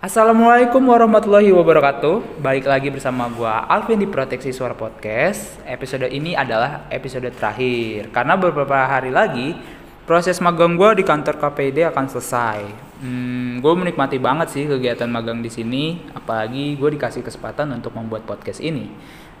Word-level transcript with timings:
Assalamualaikum 0.00 0.80
warahmatullahi 0.88 1.52
wabarakatuh. 1.52 2.40
Balik 2.40 2.64
lagi 2.64 2.88
bersama 2.88 3.28
gua 3.28 3.68
Alvin 3.68 4.00
di 4.00 4.08
Proteksi 4.08 4.48
Suara 4.48 4.72
Podcast. 4.72 5.60
Episode 5.68 6.08
ini 6.08 6.32
adalah 6.32 6.88
episode 6.88 7.28
terakhir 7.36 8.08
karena 8.08 8.32
beberapa 8.40 8.80
hari 8.88 9.12
lagi 9.12 9.60
proses 10.08 10.40
magang 10.40 10.80
gua 10.80 10.96
di 10.96 11.04
kantor 11.04 11.36
KPID 11.36 11.92
akan 11.92 12.08
selesai. 12.16 12.64
Hmm, 13.04 13.60
gue 13.60 13.72
menikmati 13.76 14.16
banget 14.16 14.48
sih 14.56 14.64
kegiatan 14.64 15.04
magang 15.04 15.44
di 15.44 15.52
sini, 15.52 16.00
apalagi 16.16 16.80
gue 16.80 16.96
dikasih 16.96 17.20
kesempatan 17.20 17.68
untuk 17.68 17.92
membuat 17.92 18.24
podcast 18.24 18.64
ini 18.64 18.88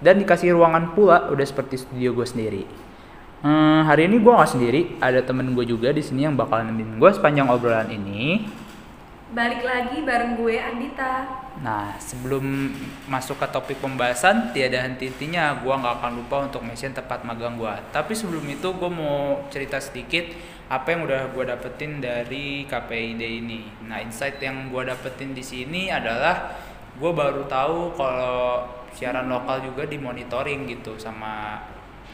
dan 0.04 0.20
dikasih 0.20 0.52
ruangan 0.52 0.92
pula 0.92 1.32
udah 1.32 1.46
seperti 1.48 1.80
studio 1.80 2.12
gue 2.12 2.28
sendiri. 2.28 2.62
Hmm, 3.40 3.88
hari 3.88 4.12
ini 4.12 4.20
gue 4.20 4.28
nggak 4.28 4.52
sendiri, 4.52 5.00
ada 5.00 5.24
temen 5.24 5.56
gue 5.56 5.64
juga 5.64 5.88
di 5.88 6.04
sini 6.04 6.28
yang 6.28 6.36
bakal 6.36 6.60
nemenin 6.60 7.00
gue 7.00 7.10
sepanjang 7.16 7.48
obrolan 7.48 7.88
ini. 7.88 8.44
Balik 9.30 9.62
lagi 9.62 10.02
bareng 10.02 10.34
gue 10.34 10.58
Andita. 10.58 11.22
Nah, 11.62 11.94
sebelum 12.02 12.74
masuk 13.06 13.38
ke 13.38 13.46
topik 13.46 13.78
pembahasan, 13.78 14.50
tiada 14.50 14.82
henti-hentinya 14.82 15.62
gue 15.62 15.70
nggak 15.70 16.02
akan 16.02 16.12
lupa 16.18 16.36
untuk 16.50 16.66
mention 16.66 16.90
tempat 16.90 17.22
magang 17.22 17.54
gue. 17.54 17.70
Tapi 17.94 18.10
sebelum 18.10 18.42
itu 18.50 18.74
gue 18.74 18.90
mau 18.90 19.38
cerita 19.46 19.78
sedikit 19.78 20.26
apa 20.66 20.82
yang 20.90 21.06
udah 21.06 21.30
gue 21.30 21.44
dapetin 21.46 22.02
dari 22.02 22.66
KPID 22.66 23.22
ini. 23.22 23.70
Nah, 23.86 24.02
insight 24.02 24.42
yang 24.42 24.66
gue 24.66 24.82
dapetin 24.82 25.30
di 25.30 25.46
sini 25.46 25.94
adalah 25.94 26.50
gue 26.98 27.12
baru 27.14 27.46
tahu 27.46 27.94
kalau 27.94 28.66
siaran 28.90 29.30
lokal 29.30 29.62
juga 29.62 29.86
dimonitoring 29.86 30.66
gitu 30.66 30.98
sama 30.98 31.62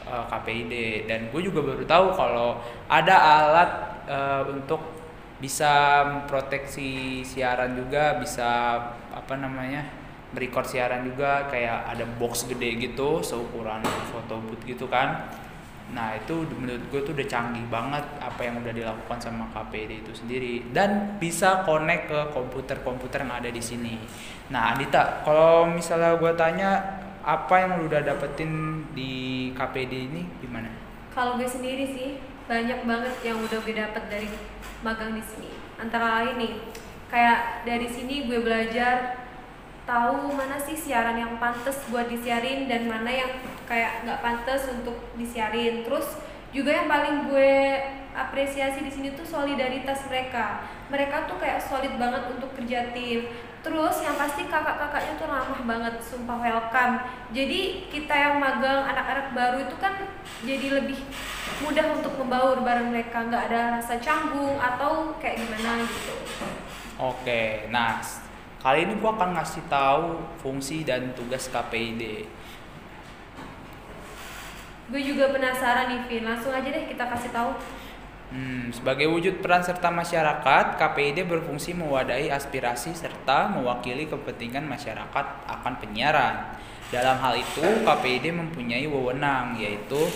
uh, 0.05 0.28
KPID 0.28 1.08
dan 1.08 1.33
gue 1.33 1.41
juga 1.41 1.64
baru 1.64 1.80
tahu 1.89 2.06
kalau 2.12 2.61
ada 2.92 3.17
alat 3.17 3.70
uh, 4.05 4.42
untuk 4.53 5.06
bisa 5.37 6.01
memproteksi 6.09 7.20
siaran 7.20 7.77
juga 7.77 8.17
bisa 8.17 8.48
apa 9.12 9.34
namanya 9.37 9.84
merecord 10.33 10.65
siaran 10.69 11.05
juga 11.05 11.47
kayak 11.53 11.92
ada 11.92 12.05
box 12.17 12.48
gede 12.48 12.81
gitu 12.81 13.20
seukuran 13.20 13.84
foto 14.11 14.41
booth 14.42 14.64
gitu 14.64 14.89
kan. 14.89 15.29
Nah 15.87 16.19
itu 16.19 16.42
menurut 16.51 16.83
gue 16.91 17.01
tuh 17.07 17.14
udah 17.14 17.29
canggih 17.31 17.62
banget 17.70 18.03
apa 18.19 18.41
yang 18.42 18.59
udah 18.59 18.75
dilakukan 18.75 19.19
sama 19.23 19.47
KPD 19.55 20.03
itu 20.03 20.12
sendiri. 20.12 20.55
Dan 20.75 21.20
bisa 21.23 21.62
connect 21.62 22.11
ke 22.11 22.20
komputer-komputer 22.34 23.23
yang 23.23 23.33
ada 23.39 23.51
di 23.53 23.62
sini. 23.62 23.95
Nah 24.51 24.75
Andita 24.75 25.23
kalau 25.23 25.70
misalnya 25.70 26.19
gue 26.19 26.33
tanya 26.34 26.70
apa 27.23 27.55
yang 27.59 27.79
lu 27.79 27.87
udah 27.87 28.03
dapetin 28.03 28.83
di 28.95 29.51
KPD 29.55 29.92
ini 30.11 30.23
gimana? 30.42 30.70
Kalau 31.14 31.39
gue 31.39 31.47
sendiri 31.47 31.87
sih 31.87 32.19
banyak 32.47 32.86
banget 32.86 33.14
yang 33.27 33.39
udah 33.42 33.58
gue 33.58 33.75
dapet 33.75 34.02
dari 34.06 34.30
magang 34.86 35.19
di 35.19 35.22
sini. 35.22 35.50
Antara 35.77 36.22
lain 36.22 36.34
nih 36.39 36.55
kayak 37.11 37.66
dari 37.66 37.86
sini 37.91 38.27
gue 38.27 38.42
belajar 38.42 39.27
tahu 39.86 40.34
mana 40.34 40.58
sih 40.58 40.74
siaran 40.74 41.14
yang 41.14 41.39
pantas 41.39 41.78
buat 41.91 42.11
disiarin 42.11 42.67
dan 42.67 42.91
mana 42.91 43.11
yang 43.11 43.30
kayak 43.67 44.06
nggak 44.06 44.22
pantas 44.22 44.70
untuk 44.70 44.94
disiarin. 45.19 45.83
Terus 45.83 46.22
juga 46.55 46.70
yang 46.70 46.86
paling 46.86 47.30
gue 47.30 47.52
apresiasi 48.17 48.80
di 48.80 48.91
sini 48.94 49.08
tuh 49.19 49.27
solidaritas 49.27 50.06
mereka. 50.06 50.64
Mereka 50.89 51.27
tuh 51.27 51.36
kayak 51.42 51.61
solid 51.61 51.98
banget 51.98 52.30
untuk 52.30 52.55
kerja 52.55 52.94
tim 52.94 53.27
terus 53.67 53.98
yang 54.06 54.14
pasti 54.14 54.47
kakak-kakaknya 54.47 55.19
tuh 55.19 55.27
ramah 55.27 55.61
banget 55.67 55.98
sumpah 55.98 56.39
welcome. 56.39 57.03
Jadi 57.34 57.91
kita 57.91 58.14
yang 58.14 58.39
magang 58.39 58.86
anak-anak 58.86 59.34
baru 59.34 59.58
itu 59.67 59.75
kan 59.83 60.06
jadi 60.47 60.78
lebih 60.78 61.03
mudah 61.67 61.98
untuk 61.98 62.14
membaur 62.14 62.62
bareng 62.62 62.95
mereka. 62.95 63.27
Nggak 63.27 63.50
ada 63.50 63.83
rasa 63.83 63.98
canggung 63.98 64.55
atau 64.63 65.18
kayak 65.18 65.42
gimana 65.42 65.83
gitu. 65.83 66.14
Oke 67.02 67.67
nah 67.74 67.98
kali 68.63 68.86
ini 68.86 68.95
gua 69.02 69.18
akan 69.18 69.35
ngasih 69.35 69.67
tahu 69.67 70.23
fungsi 70.39 70.86
dan 70.86 71.11
tugas 71.18 71.51
KPID 71.51 72.27
gue 74.86 75.02
juga 75.02 75.35
penasaran 75.35 75.91
nih 75.91 76.01
Vin. 76.07 76.23
Langsung 76.23 76.55
aja 76.55 76.68
deh 76.70 76.86
kita 76.86 77.05
kasih 77.11 77.30
tahu 77.35 77.58
Hmm, 78.27 78.75
sebagai 78.75 79.07
wujud 79.07 79.39
peran 79.39 79.63
serta 79.63 79.87
masyarakat, 79.87 80.83
KPID 80.83 81.31
berfungsi 81.31 81.79
mewadahi 81.79 82.27
aspirasi 82.35 82.91
serta 82.91 83.47
mewakili 83.55 84.11
kepentingan 84.11 84.67
masyarakat 84.67 85.27
akan 85.47 85.75
penyiaran. 85.79 86.59
Dalam 86.91 87.23
hal 87.23 87.39
itu, 87.39 87.63
KPID 87.86 88.35
mempunyai 88.35 88.86
wewenang 88.91 89.55
yaitu 89.63 90.11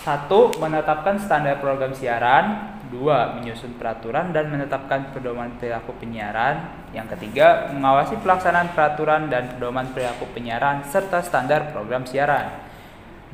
satu 0.00 0.54
menetapkan 0.56 1.20
standar 1.20 1.60
program 1.60 1.92
siaran, 1.92 2.72
dua 2.88 3.36
menyusun 3.36 3.76
peraturan 3.76 4.32
dan 4.32 4.48
menetapkan 4.48 5.12
pedoman 5.12 5.60
perilaku 5.60 5.92
penyiaran, 6.00 6.88
yang 6.96 7.04
ketiga 7.10 7.68
mengawasi 7.74 8.16
pelaksanaan 8.24 8.72
peraturan 8.72 9.28
dan 9.28 9.52
pedoman 9.52 9.92
perilaku 9.92 10.24
penyiaran 10.32 10.86
serta 10.88 11.20
standar 11.20 11.74
program 11.74 12.08
siaran. 12.08 12.65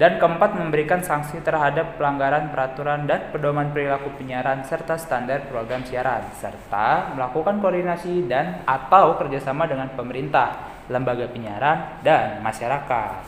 Dan 0.03 0.19
keempat, 0.19 0.59
memberikan 0.59 0.99
sanksi 0.99 1.39
terhadap 1.47 1.95
pelanggaran 1.95 2.51
peraturan 2.51 3.07
dan 3.07 3.31
pedoman 3.31 3.71
perilaku 3.71 4.11
penyiaran 4.19 4.67
serta 4.67 4.99
standar 4.99 5.47
program 5.47 5.87
siaran, 5.87 6.27
serta 6.35 7.15
melakukan 7.15 7.63
koordinasi 7.63 8.27
dan 8.27 8.67
atau 8.67 9.15
kerjasama 9.15 9.71
dengan 9.71 9.95
pemerintah, 9.95 10.75
lembaga 10.91 11.31
penyiaran, 11.31 12.03
dan 12.03 12.43
masyarakat. 12.43 13.23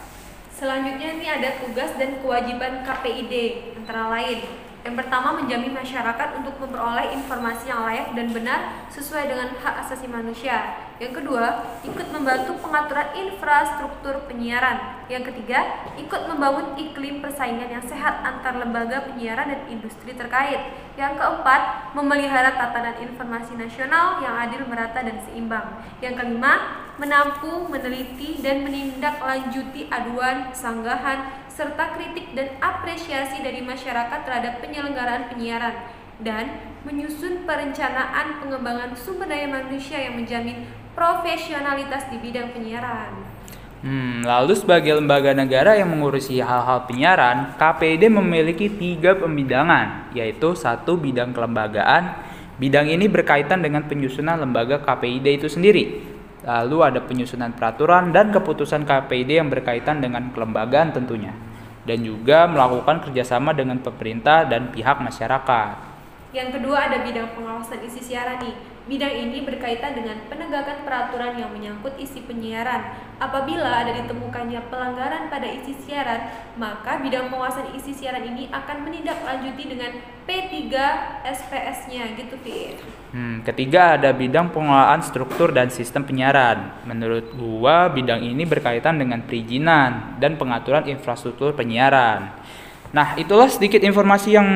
Selanjutnya 0.50 1.14
ini 1.14 1.30
ada 1.30 1.62
tugas 1.62 1.94
dan 1.94 2.18
kewajiban 2.18 2.82
KPID, 2.82 3.34
antara 3.78 4.10
lain 4.10 4.42
yang 4.84 5.00
pertama, 5.00 5.32
menjamin 5.32 5.72
masyarakat 5.72 6.28
untuk 6.36 6.60
memperoleh 6.60 7.16
informasi 7.16 7.72
yang 7.72 7.88
layak 7.88 8.12
dan 8.12 8.28
benar 8.36 8.60
sesuai 8.92 9.32
dengan 9.32 9.56
hak 9.56 9.80
asasi 9.80 10.04
manusia. 10.04 10.83
Yang 11.02 11.22
kedua, 11.22 11.74
ikut 11.82 12.06
membantu 12.14 12.54
pengaturan 12.62 13.10
infrastruktur 13.18 14.30
penyiaran. 14.30 15.02
Yang 15.10 15.34
ketiga, 15.34 15.90
ikut 15.98 16.22
membangun 16.30 16.78
iklim 16.78 17.18
persaingan 17.18 17.66
yang 17.66 17.82
sehat 17.82 18.22
antar 18.22 18.62
lembaga 18.62 19.02
penyiaran 19.10 19.50
dan 19.50 19.62
industri 19.66 20.14
terkait. 20.14 20.70
Yang 20.94 21.18
keempat, 21.18 21.90
memelihara 21.98 22.54
tatanan 22.54 23.02
informasi 23.02 23.58
nasional 23.58 24.22
yang 24.22 24.38
adil, 24.38 24.62
merata, 24.70 25.02
dan 25.02 25.18
seimbang. 25.26 25.82
Yang 25.98 26.22
kelima, 26.22 26.86
menampung, 26.94 27.66
meneliti, 27.74 28.38
dan 28.38 28.62
menindaklanjuti 28.62 29.90
aduan, 29.90 30.54
sanggahan, 30.54 31.42
serta 31.50 31.98
kritik 31.98 32.38
dan 32.38 32.54
apresiasi 32.62 33.42
dari 33.42 33.66
masyarakat 33.66 34.22
terhadap 34.22 34.62
penyelenggaraan 34.62 35.26
penyiaran 35.30 35.74
dan 36.22 36.74
menyusun 36.86 37.42
perencanaan 37.42 38.38
pengembangan 38.38 38.94
sumber 38.94 39.26
daya 39.26 39.50
manusia 39.50 39.98
yang 39.98 40.14
menjamin 40.14 40.62
profesionalitas 40.94 42.08
di 42.08 42.16
bidang 42.22 42.54
penyiaran. 42.54 43.12
Hmm, 43.84 44.24
lalu 44.24 44.56
sebagai 44.56 44.96
lembaga 44.96 45.36
negara 45.36 45.76
yang 45.76 45.92
mengurusi 45.92 46.40
hal-hal 46.40 46.88
penyiaran, 46.88 47.52
KPID 47.60 48.08
memiliki 48.08 48.72
tiga 48.72 49.12
pembidangan, 49.12 50.08
yaitu 50.16 50.56
satu 50.56 50.96
bidang 50.96 51.36
kelembagaan. 51.36 52.16
Bidang 52.56 52.88
ini 52.88 53.10
berkaitan 53.10 53.60
dengan 53.60 53.84
penyusunan 53.84 54.40
lembaga 54.40 54.80
KPID 54.80 55.44
itu 55.44 55.48
sendiri. 55.52 56.00
Lalu 56.48 56.78
ada 56.80 57.00
penyusunan 57.04 57.52
peraturan 57.52 58.08
dan 58.08 58.32
keputusan 58.32 58.88
KPID 58.88 59.44
yang 59.44 59.52
berkaitan 59.52 60.00
dengan 60.00 60.32
kelembagaan 60.32 60.96
tentunya 60.96 61.36
dan 61.84 62.00
juga 62.00 62.48
melakukan 62.48 63.04
kerjasama 63.08 63.52
dengan 63.52 63.80
pemerintah 63.80 64.48
dan 64.48 64.72
pihak 64.72 65.00
masyarakat. 65.04 65.93
Yang 66.34 66.58
kedua 66.58 66.90
ada 66.90 66.98
bidang 67.06 67.30
pengawasan 67.38 67.78
isi 67.86 68.02
siaran 68.02 68.42
nih. 68.42 68.58
Bidang 68.84 69.14
ini 69.16 69.46
berkaitan 69.46 69.96
dengan 69.96 70.18
penegakan 70.28 70.84
peraturan 70.84 71.38
yang 71.40 71.48
menyangkut 71.54 71.96
isi 71.96 72.20
penyiaran. 72.26 73.00
Apabila 73.16 73.80
ada 73.80 73.94
ditemukannya 74.02 74.66
pelanggaran 74.68 75.32
pada 75.32 75.46
isi 75.46 75.72
siaran, 75.72 76.28
maka 76.60 77.00
bidang 77.00 77.32
pengawasan 77.32 77.72
isi 77.78 77.96
siaran 77.96 78.26
ini 78.26 78.50
akan 78.52 78.84
menindaklanjuti 78.84 79.64
dengan 79.72 79.94
P3 80.28 80.68
SPS-nya 81.22 82.12
gitu. 82.18 82.34
Hmm, 83.14 83.46
ketiga 83.46 83.94
ada 83.94 84.10
bidang 84.10 84.50
pengelolaan 84.50 85.00
struktur 85.06 85.54
dan 85.54 85.70
sistem 85.70 86.02
penyiaran. 86.02 86.82
Menurut 86.82 87.30
gua 87.38 87.88
bidang 87.88 88.26
ini 88.26 88.42
berkaitan 88.42 88.98
dengan 88.98 89.22
perizinan 89.22 90.18
dan 90.18 90.34
pengaturan 90.34 90.90
infrastruktur 90.90 91.54
penyiaran. 91.54 92.34
Nah, 92.94 93.18
itulah 93.18 93.50
sedikit 93.50 93.82
informasi 93.82 94.38
yang 94.38 94.46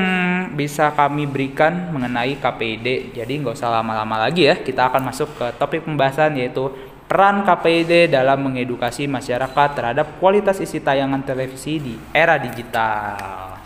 bisa 0.55 0.95
kami 0.95 1.27
berikan 1.27 1.91
mengenai 1.91 2.39
KPID. 2.39 3.19
Jadi 3.19 3.33
nggak 3.43 3.59
usah 3.59 3.83
lama-lama 3.83 4.15
lagi 4.15 4.47
ya. 4.47 4.55
Kita 4.55 4.87
akan 4.87 5.11
masuk 5.11 5.35
ke 5.35 5.47
topik 5.59 5.83
pembahasan 5.83 6.39
yaitu 6.39 6.71
peran 7.11 7.43
KPID 7.43 8.15
dalam 8.15 8.39
mengedukasi 8.47 9.11
masyarakat 9.11 9.69
terhadap 9.75 10.23
kualitas 10.23 10.63
isi 10.63 10.79
tayangan 10.79 11.27
televisi 11.27 11.83
di 11.83 11.99
era 12.15 12.39
digital. 12.39 13.59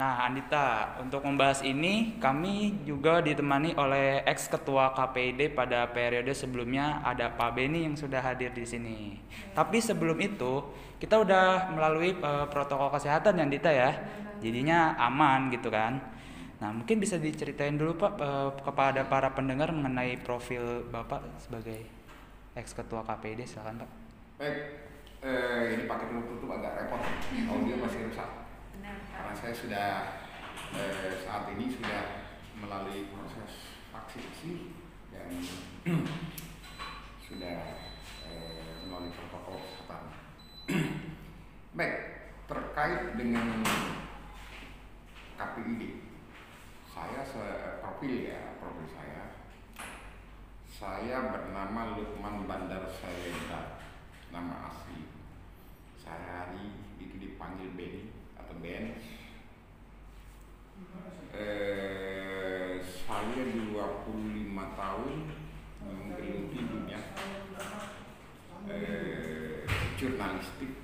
Nah, 0.00 0.26
Andita, 0.26 0.96
untuk 0.96 1.22
membahas 1.22 1.60
ini 1.60 2.16
kami 2.18 2.82
juga 2.88 3.20
ditemani 3.20 3.76
oleh 3.76 4.24
ex 4.24 4.48
ketua 4.48 4.96
KPID 4.96 5.52
pada 5.52 5.86
periode 5.92 6.32
sebelumnya 6.32 7.04
ada 7.04 7.28
Pak 7.28 7.52
Beni 7.52 7.84
yang 7.84 7.94
sudah 7.94 8.24
hadir 8.24 8.48
di 8.48 8.64
sini. 8.64 9.20
Tapi 9.52 9.76
sebelum 9.76 10.16
itu, 10.24 10.64
kita 11.00 11.16
udah 11.24 11.72
melalui 11.72 12.14
uh, 12.20 12.44
protokol 12.52 12.92
kesehatan 12.92 13.40
ya 13.40 13.42
Andita 13.48 13.70
ya. 13.72 13.90
Jadinya 14.44 14.94
aman 15.00 15.48
gitu 15.50 15.72
kan. 15.72 15.98
Nah, 16.60 16.76
mungkin 16.76 17.00
bisa 17.00 17.16
diceritain 17.16 17.80
dulu 17.80 17.96
Pak 17.96 18.12
eh, 18.20 18.50
kepada 18.60 19.00
para 19.08 19.32
pendengar 19.32 19.72
mengenai 19.72 20.20
profil 20.20 20.84
Bapak 20.92 21.24
sebagai 21.40 21.88
ex 22.52 22.76
ketua 22.76 23.00
KPID 23.00 23.48
silakan 23.48 23.80
Pak. 23.80 23.90
Baik, 24.36 24.58
eh, 25.24 25.72
ini 25.72 25.84
pakai 25.88 26.12
tutup 26.12 26.52
agak 26.52 26.84
repot, 26.84 27.00
audio 27.48 27.74
masih 27.80 28.12
rusak. 28.12 28.28
Benar, 28.76 28.92
Pak. 28.92 29.16
Karena 29.16 29.34
saya 29.40 29.54
sudah 29.56 29.88
eh, 30.76 31.16
saat 31.24 31.48
ini 31.56 31.72
sudah 31.72 32.28
melalui 32.60 33.08
proses 33.08 33.80
vaksinasi 33.88 34.76
dan 35.16 35.32
sudah 37.24 37.56
eh, 38.28 38.84
melalui 38.84 39.08
protokol 39.16 39.64
kesehatan. 39.64 40.12
Baik, 41.78 41.96
terkait 42.46 43.18
dengan 43.18 43.66
KPID, 45.34 45.82
saya 46.86 47.26
seprofil 47.26 48.30
ya, 48.30 48.54
profil 48.62 48.86
saya. 48.86 49.34
Saya 50.70 51.16
bernama 51.34 51.98
Lukman 51.98 52.46
Bandar 52.46 52.86
Sayenda, 52.86 53.82
nama 54.30 54.70
asli. 54.70 55.10
Sehari 55.98 56.70
itu 57.02 57.18
dipanggil 57.18 57.74
Benny 57.74 58.14
atau 58.38 58.54
Ben. 58.62 58.94
Eh, 61.34 62.78
saya 62.78 63.42
25 63.42 63.74
tahun 64.54 65.14
menggeluti 65.80 66.58
dunia 66.62 67.00
eh, 68.68 69.59
jurnalistik 70.00 70.80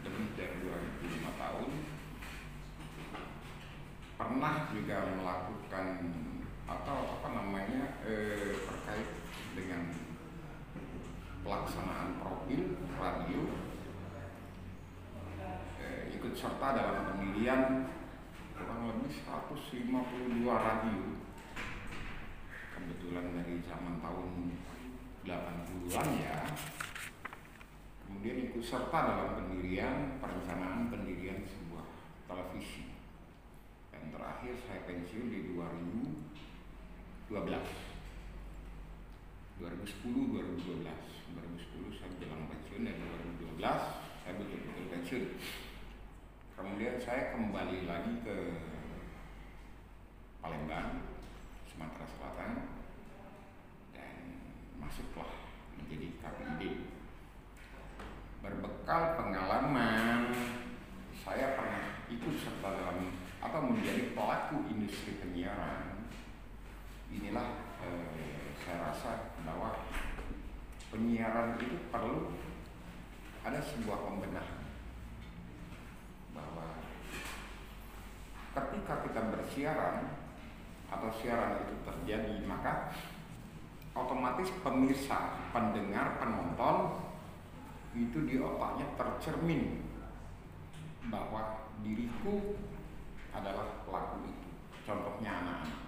lebih 0.00 0.32
dari 0.32 0.56
25 0.64 1.28
tahun. 1.36 1.68
Pernah 4.16 4.72
juga 4.72 5.12
melakukan 5.12 5.86
atau 6.64 7.20
apa 7.20 7.28
namanya 7.36 8.00
eh, 8.08 8.56
terkait 8.64 9.12
dengan 9.52 9.92
pelaksanaan 11.44 12.16
profil 12.16 12.80
radio. 12.96 13.44
Eh, 15.76 16.16
ikut 16.16 16.32
serta 16.32 16.80
dalam 16.80 17.12
pendirian 17.12 17.92
kurang 18.56 18.88
lebih 18.88 19.20
152 19.20 20.48
radio. 20.48 21.00
Kebetulan 22.72 23.36
dari 23.36 23.60
zaman 23.68 24.00
tahun 24.00 24.32
80-an 25.28 26.08
ya 26.24 26.40
kemudian 28.06 28.46
ikut 28.50 28.62
serta 28.62 28.94
dalam 28.94 29.34
pendirian 29.34 30.22
perencanaan 30.22 30.86
pendirian 30.86 31.42
sebuah 31.42 31.82
televisi. 32.30 32.94
Dan 33.90 34.14
terakhir 34.14 34.54
saya 34.62 34.86
pensiun 34.86 35.26
di 35.26 35.52
2012 35.58 37.34
2010 39.58 39.58
2012 39.58 40.86
2010 41.34 41.98
saya 41.98 42.10
jelang 42.22 42.46
pensiun 42.46 42.82
dan 42.86 42.96
2012 43.42 43.58
saya 44.22 44.34
betul-betul 44.38 44.86
pensiun. 44.94 45.24
Kemudian 46.56 46.96
saya 47.02 47.36
kembali 47.36 47.84
lagi 47.84 48.14
ke 48.24 48.36
Palembang 50.40 51.04
Sumatera 51.66 52.06
Selatan 52.06 52.50
dan 53.92 54.14
masuklah 54.78 55.30
menjadi 55.76 56.16
KPID 56.22 56.95
berbekal 58.46 59.18
pengalaman. 59.18 60.30
Saya 61.26 61.58
pernah 61.58 62.06
ikut 62.06 62.34
serta 62.38 62.70
dalam 62.70 63.10
atau 63.42 63.60
menjadi 63.66 64.14
pelaku 64.14 64.62
industri 64.70 65.18
penyiaran. 65.18 66.06
Inilah 67.10 67.66
eh, 67.82 68.54
saya 68.62 68.90
rasa 68.90 69.34
bahwa 69.42 69.74
penyiaran 70.94 71.58
itu 71.58 71.90
perlu 71.90 72.30
ada 73.42 73.58
sebuah 73.58 73.98
pembenahan. 74.06 74.62
Bahwa 76.30 76.78
ketika 78.54 79.02
kita 79.02 79.20
bersiaran 79.34 80.14
atau 80.86 81.10
siaran 81.18 81.66
itu 81.66 81.74
terjadi 81.82 82.46
maka 82.46 82.94
otomatis 83.90 84.54
pemirsa, 84.62 85.50
pendengar, 85.50 86.22
penonton 86.22 87.05
itu 87.96 88.18
di 88.28 88.36
otaknya 88.36 88.84
tercermin 89.00 89.80
bahwa 91.08 91.72
diriku 91.80 92.56
adalah 93.32 93.80
pelaku 93.88 94.28
itu. 94.28 94.48
Contohnya 94.84 95.32
anak-anak 95.42 95.86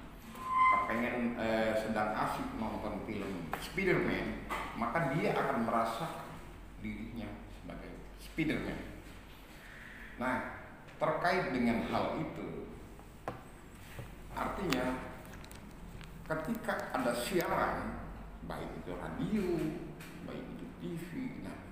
kepengen 0.68 1.16
eh, 1.40 1.72
sedang 1.80 2.12
asik 2.12 2.48
nonton 2.60 3.04
film 3.08 3.48
Spiderman, 3.56 4.44
maka 4.76 5.16
dia 5.16 5.32
akan 5.32 5.64
merasa 5.64 6.28
dirinya 6.84 7.28
sebagai 7.56 7.92
Spiderman. 8.20 8.80
Nah, 10.20 10.68
terkait 10.98 11.54
dengan 11.54 11.86
hal 11.88 12.20
itu, 12.20 12.68
artinya 14.34 14.98
ketika 16.28 16.92
ada 16.92 17.12
siaran, 17.16 18.02
baik 18.44 18.68
itu 18.84 18.92
radio, 18.92 19.48
baik 20.28 20.44
itu 20.58 20.66
TV, 20.82 21.08
nah 21.46 21.67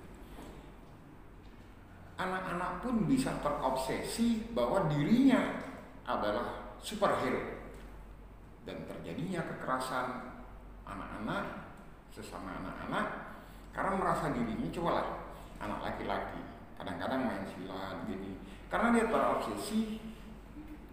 anak-anak 2.17 2.81
pun 2.81 3.05
bisa 3.05 3.37
terobsesi 3.45 4.49
bahwa 4.51 4.89
dirinya 4.89 5.61
adalah 6.03 6.75
superhero. 6.81 7.61
Dan 8.65 8.83
terjadinya 8.83 9.45
kekerasan 9.47 10.35
anak-anak 10.83 11.71
sesama 12.11 12.57
anak-anak 12.59 13.07
karena 13.71 13.93
merasa 13.95 14.33
dirinya 14.33 14.67
coba 14.73 14.91
lah 14.97 15.07
anak 15.61 15.79
laki-laki 15.85 16.41
kadang-kadang 16.75 17.21
main 17.29 17.45
silat 17.45 17.97
gini. 18.09 18.37
Karena 18.67 18.97
dia 18.97 19.05
terobsesi 19.07 20.01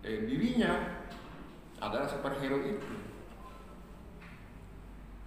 eh, 0.04 0.28
dirinya 0.28 1.02
adalah 1.80 2.06
superhero 2.06 2.60
itu. 2.62 2.94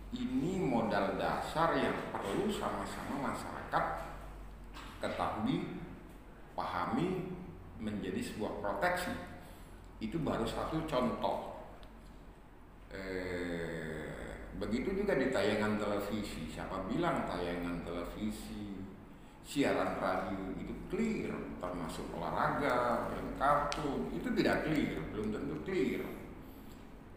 Ini 0.07 0.63
modal 0.63 1.19
dasar 1.19 1.75
yang 1.75 1.93
perlu 2.15 2.47
sama-sama 2.47 3.33
masyarakat 3.33 3.85
ketahui 5.03 5.77
pahami 6.57 7.29
menjadi 7.77 8.17
sebuah 8.17 8.57
proteksi 8.65 9.13
itu 10.01 10.17
baru 10.17 10.45
satu 10.45 10.81
contoh. 10.89 11.61
Eh, 12.89 14.49
begitu 14.57 15.05
juga 15.05 15.13
di 15.13 15.29
tayangan 15.29 15.77
televisi 15.77 16.49
siapa 16.49 16.89
bilang 16.89 17.29
tayangan 17.29 17.85
televisi 17.85 18.81
siaran 19.45 20.01
radio 20.01 20.57
itu 20.57 20.73
clear 20.89 21.31
termasuk 21.61 22.09
olahraga 22.17 23.05
film 23.11 23.37
kartun 23.37 24.01
itu 24.17 24.27
tidak 24.41 24.65
clear 24.65 24.97
belum 25.13 25.29
tentu 25.29 25.55
clear. 25.61 26.01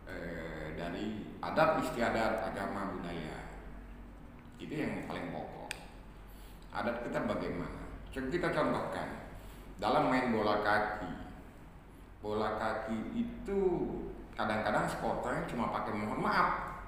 Eh, 0.05 0.77
dari 0.77 1.25
adat 1.41 1.81
istiadat 1.87 2.53
agama 2.53 2.93
budaya. 2.93 3.41
Itu 4.61 4.75
yang 4.77 5.09
paling 5.09 5.33
pokok. 5.33 5.73
Adat 6.77 7.09
kita 7.09 7.25
bagaimana? 7.25 7.81
Coba 8.11 8.27
kita 8.27 8.49
contohkan 8.51 9.20
dalam 9.81 10.13
main 10.13 10.29
bola 10.31 10.61
kaki. 10.61 11.09
Bola 12.21 12.61
kaki 12.61 13.17
itu 13.17 13.61
kadang-kadang 14.37 14.85
supporternya 14.85 15.49
cuma 15.49 15.73
pakai 15.73 15.97
mohon 15.97 16.21
maaf. 16.21 16.85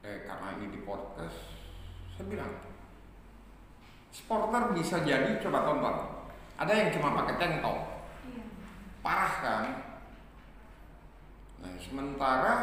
Eh, 0.00 0.24
karena 0.24 0.56
ini 0.56 0.72
di 0.72 0.80
podcast 0.88 1.52
saya 2.16 2.24
bilang 2.32 2.48
supporter 4.08 4.72
bisa 4.72 5.04
jadi 5.04 5.36
coba 5.36 5.68
tonton. 5.68 5.96
Ada 6.56 6.72
yang 6.72 6.88
cuma 6.96 7.12
pakai 7.12 7.36
tank 7.36 7.54
top 7.60 7.78
Iya. 8.24 8.42
parah 9.04 9.34
kan? 9.44 9.64
Nah 11.60 11.76
sementara 11.76 12.54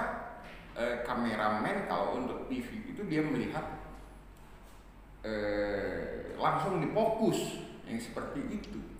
eh, 0.74 1.06
kameramen 1.06 1.86
kalau 1.86 2.18
untuk 2.18 2.50
TV 2.50 2.90
itu 2.90 3.06
dia 3.06 3.22
melihat 3.22 3.78
eh, 5.22 6.34
langsung 6.42 6.82
difokus 6.82 7.62
yang 7.86 8.02
seperti 8.02 8.42
itu 8.50 8.93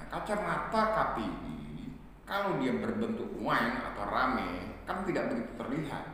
nah 0.00 0.06
kacamata 0.08 0.82
KPI 0.96 1.92
kalau 2.24 2.56
dia 2.56 2.72
berbentuk 2.80 3.36
wine 3.36 3.76
atau 3.84 4.08
rame 4.08 4.80
kan 4.88 5.04
tidak 5.04 5.28
begitu 5.28 5.52
terlihat 5.60 6.04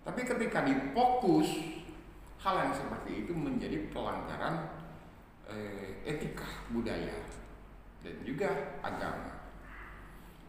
tapi 0.00 0.24
ketika 0.24 0.64
difokus 0.64 1.48
hal 2.40 2.60
yang 2.60 2.72
seperti 2.76 3.24
itu 3.24 3.32
menjadi 3.32 3.88
pelanggaran 3.92 4.68
eh, 5.48 6.04
etika 6.04 6.44
budaya 6.68 7.16
dan 8.04 8.20
juga 8.20 8.76
agama. 8.84 9.48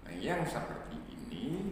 Nah, 0.03 0.11
yang 0.11 0.43
seperti 0.43 0.99
ini 1.07 1.71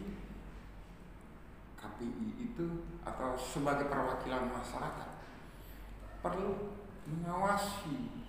KPI 1.75 2.27
itu 2.39 2.87
atau 3.03 3.35
sebagai 3.35 3.91
perwakilan 3.91 4.47
masyarakat 4.47 5.09
perlu 6.23 6.79
mengawasi. 7.03 8.22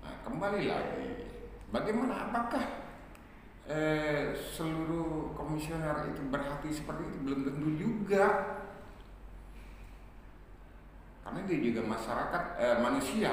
Nah, 0.00 0.14
kembali 0.24 0.62
lagi, 0.68 1.08
bagaimana 1.68 2.28
apakah 2.28 2.64
eh, 3.68 4.32
seluruh 4.34 5.36
komisioner 5.36 6.10
itu 6.10 6.22
berhati 6.32 6.70
seperti 6.72 7.02
itu? 7.12 7.18
Belum 7.24 7.40
tentu 7.44 7.68
juga. 7.76 8.26
Karena 11.20 11.40
dia 11.46 11.58
juga 11.62 11.80
masyarakat 11.86 12.42
eh, 12.58 12.76
manusia. 12.80 13.32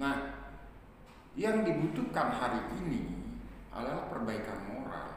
Nah 0.00 0.40
yang 1.38 1.62
dibutuhkan 1.62 2.32
hari 2.32 2.58
ini 2.82 3.20
adalah 3.70 4.10
perbaikan 4.10 4.58
moral. 4.66 5.08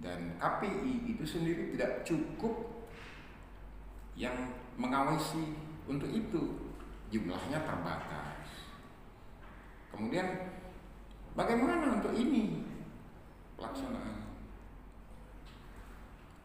Dan 0.00 0.40
KPI 0.40 1.14
itu 1.14 1.22
sendiri 1.22 1.76
tidak 1.76 2.02
cukup 2.08 2.88
yang 4.16 4.56
mengawasi 4.80 5.54
untuk 5.84 6.08
itu 6.08 6.69
jumlahnya 7.10 7.58
terbatas 7.66 8.46
kemudian 9.90 10.26
bagaimana 11.34 12.00
untuk 12.00 12.14
ini 12.14 12.64
pelaksanaan 13.58 14.30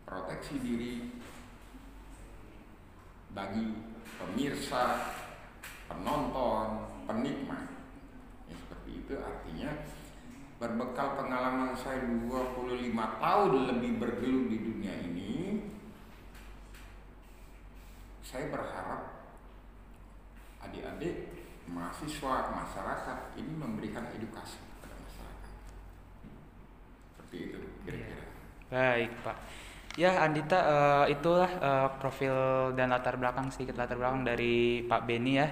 proteksi 0.05 0.61
diri 0.61 0.93
bagi 3.35 3.67
pemirsa, 4.15 5.11
penonton, 5.91 6.87
penikmat. 7.03 7.67
Ya, 8.47 8.55
seperti 8.55 8.89
itu 9.03 9.13
artinya 9.19 9.71
berbekal 10.55 11.19
pengalaman 11.19 11.75
saya 11.75 11.99
25 12.07 12.95
tahun 12.95 13.51
lebih 13.75 13.91
bergelut 13.99 14.47
di 14.47 14.57
dunia 14.63 14.93
ini 15.03 15.33
saya 18.23 18.47
berharap 18.47 19.24
adik-adik 20.69 21.15
mahasiswa 21.65 22.53
masyarakat 22.53 23.17
ini 23.41 23.53
memberikan 23.57 24.05
edukasi 24.13 24.61
kepada 24.77 24.95
masyarakat 25.01 25.51
seperti 27.09 27.37
itu 27.49 27.59
kira-kira 27.85 28.25
Baik, 28.65 29.13
Pak. 29.21 29.37
Ya, 29.95 30.25
Andita 30.25 30.59
eh, 30.59 31.15
itulah 31.15 31.47
eh, 31.47 31.87
profil 32.01 32.35
dan 32.75 32.91
latar 32.91 33.15
belakang 33.15 33.53
sedikit 33.53 33.77
latar 33.79 33.95
belakang 33.95 34.25
dari 34.25 34.83
Pak 34.83 35.01
Beni 35.05 35.39
ya. 35.39 35.47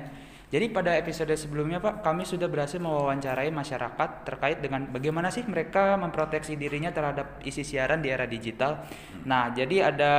Jadi 0.53 0.69
pada 0.69 0.93
episode 0.93 1.33
sebelumnya 1.33 1.81
Pak, 1.81 2.05
kami 2.05 2.29
sudah 2.29 2.45
berhasil 2.45 2.77
mewawancarai 2.77 3.50
masyarakat 3.50 4.22
terkait 4.22 4.62
dengan 4.62 4.86
bagaimana 4.86 5.33
sih 5.33 5.41
mereka 5.50 5.98
memproteksi 5.98 6.53
dirinya 6.53 6.93
terhadap 6.93 7.41
isi 7.41 7.65
siaran 7.65 8.05
di 8.05 8.13
era 8.13 8.29
digital. 8.29 8.86
Nah, 9.25 9.50
jadi 9.50 9.89
ada 9.89 10.13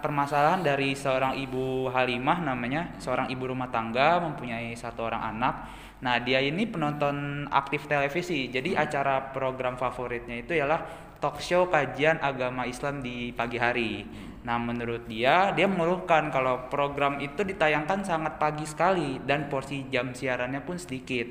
permasalahan 0.00 0.64
dari 0.64 0.96
seorang 0.96 1.36
ibu 1.36 1.92
Halimah 1.92 2.40
namanya, 2.40 2.96
seorang 2.96 3.28
ibu 3.28 3.52
rumah 3.52 3.68
tangga 3.68 4.16
mempunyai 4.24 4.72
satu 4.72 5.12
orang 5.12 5.36
anak. 5.36 5.68
Nah, 6.00 6.24
dia 6.24 6.40
ini 6.40 6.64
penonton 6.64 7.44
aktif 7.52 7.84
televisi. 7.84 8.48
Jadi 8.48 8.72
acara 8.72 9.28
program 9.28 9.76
favoritnya 9.76 10.40
itu 10.40 10.56
ialah 10.56 10.88
talk 11.20 11.36
show 11.44 11.68
kajian 11.68 12.16
agama 12.24 12.64
Islam 12.64 13.04
di 13.04 13.28
pagi 13.36 13.60
hari. 13.60 14.08
Nah, 14.46 14.62
menurut 14.62 15.10
dia, 15.10 15.50
dia 15.58 15.66
mengeluhkan 15.66 16.30
kalau 16.30 16.70
program 16.70 17.18
itu 17.18 17.42
ditayangkan 17.42 18.06
sangat 18.06 18.38
pagi 18.38 18.62
sekali 18.62 19.18
dan 19.26 19.50
porsi 19.50 19.90
jam 19.90 20.14
siarannya 20.14 20.62
pun 20.62 20.78
sedikit. 20.78 21.26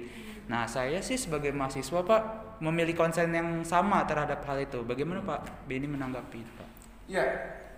Nah, 0.51 0.67
saya 0.67 0.99
sih 0.99 1.15
sebagai 1.15 1.55
mahasiswa, 1.55 2.03
Pak, 2.03 2.21
memilih 2.59 2.91
konsen 2.91 3.31
yang 3.31 3.63
sama 3.63 4.03
terhadap 4.03 4.43
hal 4.43 4.59
itu. 4.59 4.83
Bagaimana 4.83 5.23
Pak 5.23 5.63
Beni 5.63 5.87
menanggapi 5.87 6.43
itu, 6.43 6.51
Pak? 6.59 6.69
Ya, 7.07 7.23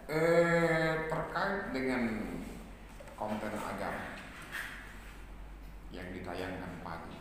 eh, 0.09 1.05
terkait 1.05 1.69
dengan 1.69 2.33
konten 3.13 3.53
agama 3.53 4.17
yang 5.93 6.07
ditayangkan 6.17 6.81
pagi. 6.81 7.17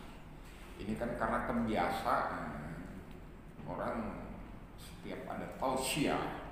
Ini 0.81 0.97
kan 0.97 1.13
karena 1.21 1.39
kebiasaan 1.45 2.33
orang 3.69 3.97
setiap 4.81 5.21
ada 5.29 5.45
tausiah 5.61 6.49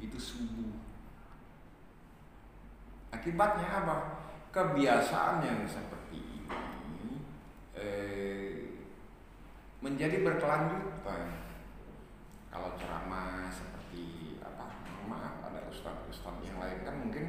itu 0.00 0.16
subuh. 0.16 0.83
Akibatnya 3.14 3.68
apa? 3.70 3.96
Kebiasaan 4.50 5.38
yang 5.46 5.62
seperti 5.70 6.18
ini 6.18 7.22
eh, 7.78 8.74
menjadi 9.78 10.26
berkelanjutan. 10.26 11.46
Kalau 12.50 12.74
ceramah 12.74 13.50
seperti 13.54 14.38
apa? 14.42 14.66
Maaf, 15.06 15.46
ada 15.46 15.62
ustadz-ustadz 15.70 16.42
yang 16.42 16.58
lain 16.58 16.82
kan 16.82 16.94
mungkin 16.98 17.24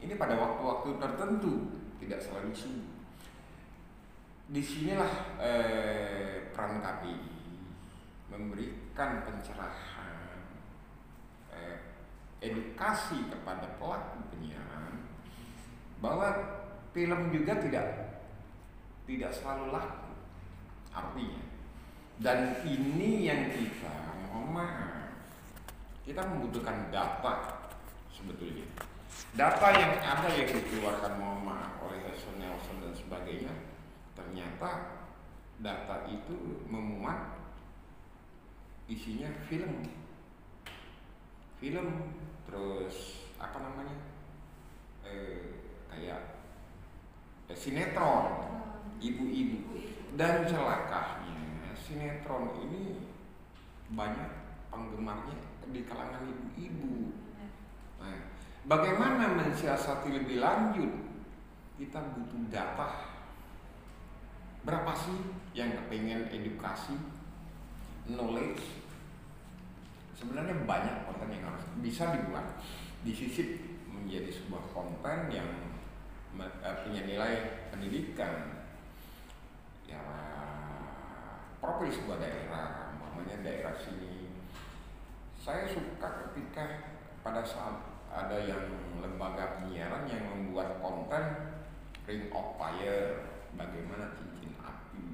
ini 0.00 0.16
pada 0.16 0.36
waktu-waktu 0.36 0.96
tertentu 0.96 1.52
tidak 2.00 2.20
selalu 2.24 2.52
subuh. 2.56 2.88
Di 4.48 4.64
sinilah 4.64 5.12
eh, 5.44 6.48
peran 6.56 6.80
KPI 6.80 7.36
memberikan 8.32 9.28
pencerahan, 9.28 10.40
eh, 11.52 11.76
edukasi 12.40 13.28
kepada 13.28 13.76
pelaku 13.76 14.24
penyiaran 14.32 14.97
bahwa 15.98 16.28
film 16.94 17.34
juga 17.34 17.58
tidak 17.58 17.86
tidak 19.08 19.30
selalu 19.34 19.74
laku 19.74 20.12
artinya. 20.94 21.42
Dan 22.18 22.66
ini 22.66 23.30
yang 23.30 23.54
kita 23.54 23.94
mohon 24.26 24.50
maaf 24.50 24.98
kita 26.08 26.24
membutuhkan 26.24 26.88
data 26.88 27.68
sebetulnya. 28.08 28.64
Data 29.36 29.68
yang 29.76 29.92
ada 30.00 30.28
yang 30.32 30.48
dikeluarkan 30.48 31.20
maaf 31.20 31.76
oleh 31.84 32.00
Nelson 32.00 32.40
Nelson 32.40 32.76
dan 32.80 32.94
sebagainya 32.96 33.52
ternyata 34.16 35.04
data 35.60 36.08
itu 36.08 36.64
memuat 36.64 37.38
isinya 38.88 39.28
film. 39.46 39.84
Film 41.60 41.88
terus 42.48 43.28
apa 43.36 43.60
namanya 43.60 43.96
eh, 45.04 45.57
kayak 45.90 46.20
eh, 47.48 47.56
sinetron 47.56 48.48
ibu-ibu. 49.00 49.80
Dan 50.18 50.48
celakanya 50.48 51.28
sinetron 51.88 52.52
ini 52.68 53.00
banyak 53.96 54.28
penggemarnya 54.68 55.40
di 55.72 55.80
kalangan 55.88 56.28
ibu-ibu. 56.28 57.16
Nah, 57.96 58.28
bagaimana 58.68 59.32
mensiasati 59.40 60.12
lebih 60.12 60.44
lanjut? 60.44 60.92
Kita 61.80 62.12
butuh 62.12 62.42
data. 62.52 63.16
Berapa 64.68 64.92
sih 64.92 65.16
yang 65.56 65.72
kepengen 65.72 66.28
edukasi 66.28 66.92
knowledge? 68.04 68.84
Sebenarnya 70.12 70.66
banyak 70.68 71.08
konten 71.08 71.30
yang 71.32 71.48
harus 71.48 71.64
bisa 71.80 72.12
dibuat 72.12 72.60
disisip 73.06 73.46
menjadi 73.88 74.28
sebuah 74.28 74.74
konten 74.76 75.30
yang 75.30 75.46
punya 76.86 77.02
nilai 77.02 77.66
pendidikan. 77.74 78.62
Ya 79.88 79.98
profil 81.58 81.90
sebuah 81.90 82.22
daerah 82.22 82.94
umpamanya 82.94 83.42
daerah 83.42 83.74
sini. 83.74 84.30
Saya 85.38 85.66
suka 85.66 86.28
ketika 86.28 86.94
pada 87.26 87.42
saat 87.42 87.82
ada 88.08 88.38
yang 88.40 88.62
lembaga 89.02 89.58
penyiaran 89.58 90.06
yang 90.08 90.24
membuat 90.32 90.78
konten 90.80 91.24
ring 92.08 92.30
of 92.32 92.56
fire 92.56 93.26
bagaimana 93.58 94.14
cincin 94.16 94.54
api. 94.62 95.06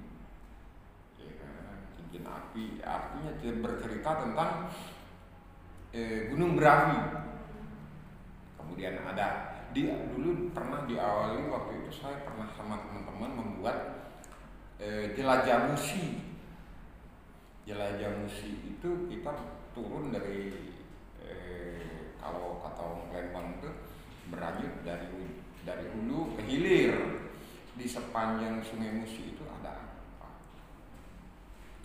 Ya 1.18 1.32
kan? 1.40 1.90
Cincin 1.96 2.24
api 2.28 2.64
artinya 2.84 3.32
bercerita 3.62 4.10
tentang 4.22 4.70
eh, 5.94 6.30
gunung 6.30 6.54
berapi. 6.58 6.98
Kemudian 8.58 8.98
ada 9.06 9.53
di 9.74 9.90
dulu 9.90 10.54
pernah 10.54 10.86
diawali 10.86 11.50
waktu 11.50 11.82
itu 11.82 11.90
saya 11.90 12.22
pernah 12.22 12.46
sama 12.54 12.78
teman-teman 12.86 13.30
membuat 13.34 14.06
e, 14.78 15.10
jelajah 15.18 15.66
musi. 15.66 16.22
Jelajah 17.66 18.22
musi 18.22 18.54
itu 18.70 19.10
kita 19.10 19.34
turun 19.74 20.14
dari 20.14 20.70
e, 21.18 21.32
kalau 22.22 22.62
kata 22.62 22.80
orang 22.86 23.10
Lembang 23.10 23.46
itu 23.58 23.70
berlanjut 24.30 24.72
dari 24.86 25.10
dari 25.66 25.84
hulu 25.90 26.38
ke 26.38 26.40
hilir. 26.46 26.94
Di 27.74 27.90
sepanjang 27.90 28.62
sungai 28.62 29.02
Musi 29.02 29.34
itu 29.34 29.42
ada 29.50 29.74
apa? 29.74 30.30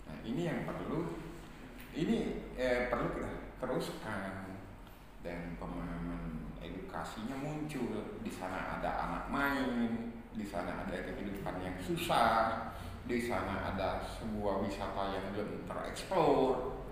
Nah 0.06 0.22
ini 0.22 0.46
yang 0.46 0.62
perlu 0.62 1.18
ini 1.98 2.46
eh, 2.54 2.86
perlu 2.86 3.10
kita 3.10 3.58
teruskan 3.58 4.54
dan 5.26 5.58
pemahaman 5.58 6.39
edukasinya 6.90 7.38
muncul. 7.38 8.18
Di 8.26 8.32
sana 8.34 8.82
ada 8.82 8.90
anak 9.06 9.24
main, 9.30 10.10
di 10.34 10.42
sana 10.42 10.82
ada 10.82 10.98
kehidupan 10.98 11.62
yang 11.62 11.78
susah, 11.78 12.74
di 13.06 13.22
sana 13.22 13.70
ada 13.70 14.02
sebuah 14.18 14.66
wisata 14.66 15.14
yang 15.14 15.30
belum 15.30 15.70
tereksplor, 15.70 16.82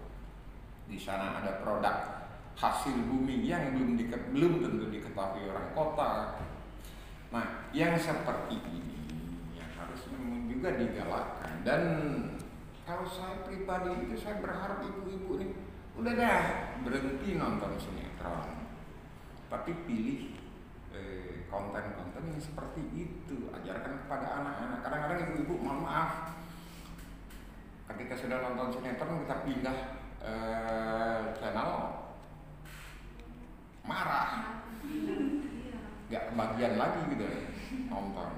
di 0.87 0.95
sana 0.95 1.43
ada 1.43 1.59
produk 1.67 2.31
hasil 2.55 2.95
bumi 3.11 3.43
yang 3.43 3.75
belum 3.75 3.99
di, 3.99 4.07
belum 4.07 4.63
tentu 4.63 4.87
diketahui 4.87 5.51
orang 5.51 5.75
kota. 5.75 6.39
Nah, 7.35 7.67
yang 7.75 7.99
seperti 7.99 8.55
ini 8.71 9.03
yang 9.59 9.71
harus 9.75 10.07
juga 10.47 10.79
digalakkan 10.79 11.67
dan 11.67 11.83
kalau 12.87 13.05
saya 13.05 13.43
pribadi 13.43 14.07
itu 14.07 14.17
saya 14.17 14.41
berharap 14.41 14.81
ibu-ibu 14.81 15.43
nih 15.43 15.51
udah 15.99 16.15
dah 16.15 16.43
berhenti 16.87 17.37
nonton 17.37 17.77
sinetron 17.77 18.68
tapi 19.49 19.73
pilih 19.89 20.37
eh, 20.93 21.49
konten-konten 21.49 22.23
yang 22.29 22.41
seperti 22.41 22.85
itu. 22.93 23.49
Ajarkan 23.53 24.05
kepada 24.05 24.45
anak-anak. 24.45 24.79
Kadang-kadang 24.85 25.19
ibu-ibu 25.29 25.55
mohon 25.65 25.81
maaf. 25.85 26.37
Ketika 27.89 28.15
sudah 28.21 28.39
nonton 28.45 28.79
sinetron 28.79 29.25
kita 29.25 29.37
pindah 29.49 29.77
eh, 30.21 31.23
channel 31.41 31.73
marah. 33.89 34.61
Nggak 36.09 36.25
kebagian 36.33 36.75
lagi 36.77 37.01
gitu 37.17 37.27
nonton. 37.89 38.31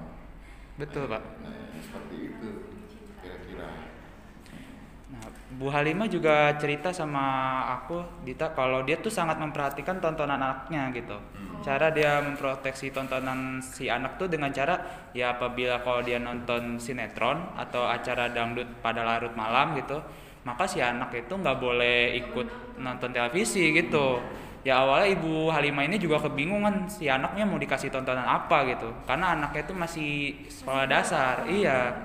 Betul, 0.79 1.03
Pak. 1.11 1.23
nah 1.43 1.75
seperti 1.77 2.15
itu. 2.31 2.49
Kira-kira 3.21 3.90
Bu 5.51 5.67
Halimah 5.67 6.07
juga 6.07 6.55
cerita 6.55 6.95
sama 6.95 7.59
aku 7.75 8.23
Dita 8.23 8.55
kalau 8.55 8.87
dia 8.87 8.95
tuh 9.03 9.11
sangat 9.11 9.35
memperhatikan 9.35 9.99
tontonan 9.99 10.39
anaknya 10.39 10.87
gitu. 10.95 11.19
Hmm. 11.19 11.59
Cara 11.59 11.91
dia 11.91 12.23
memproteksi 12.23 12.89
tontonan 12.95 13.59
si 13.59 13.91
anak 13.91 14.15
tuh 14.15 14.31
dengan 14.31 14.49
cara 14.55 14.79
ya 15.11 15.35
apabila 15.35 15.83
kalau 15.83 15.99
dia 16.01 16.23
nonton 16.23 16.79
sinetron 16.79 17.51
atau 17.59 17.83
acara 17.83 18.31
dangdut 18.31 18.79
pada 18.79 19.03
larut 19.03 19.35
malam 19.35 19.75
gitu, 19.75 19.99
maka 20.47 20.63
si 20.65 20.79
anak 20.79 21.11
itu 21.13 21.33
nggak 21.35 21.57
boleh 21.59 22.15
ikut 22.17 22.79
nonton 22.79 23.11
televisi 23.11 23.75
gitu. 23.75 24.23
Ya 24.61 24.85
awalnya 24.85 25.17
Ibu 25.17 25.49
Halimah 25.49 25.89
ini 25.89 25.97
juga 25.97 26.21
kebingungan 26.21 26.85
si 26.85 27.09
anaknya 27.09 27.49
mau 27.49 27.57
dikasih 27.57 27.89
tontonan 27.89 28.25
apa 28.25 28.69
gitu. 28.69 28.93
Karena 29.09 29.33
anaknya 29.33 29.65
itu 29.65 29.73
masih 29.73 30.09
sekolah 30.47 30.85
dasar. 30.85 31.49
Iya 31.49 31.97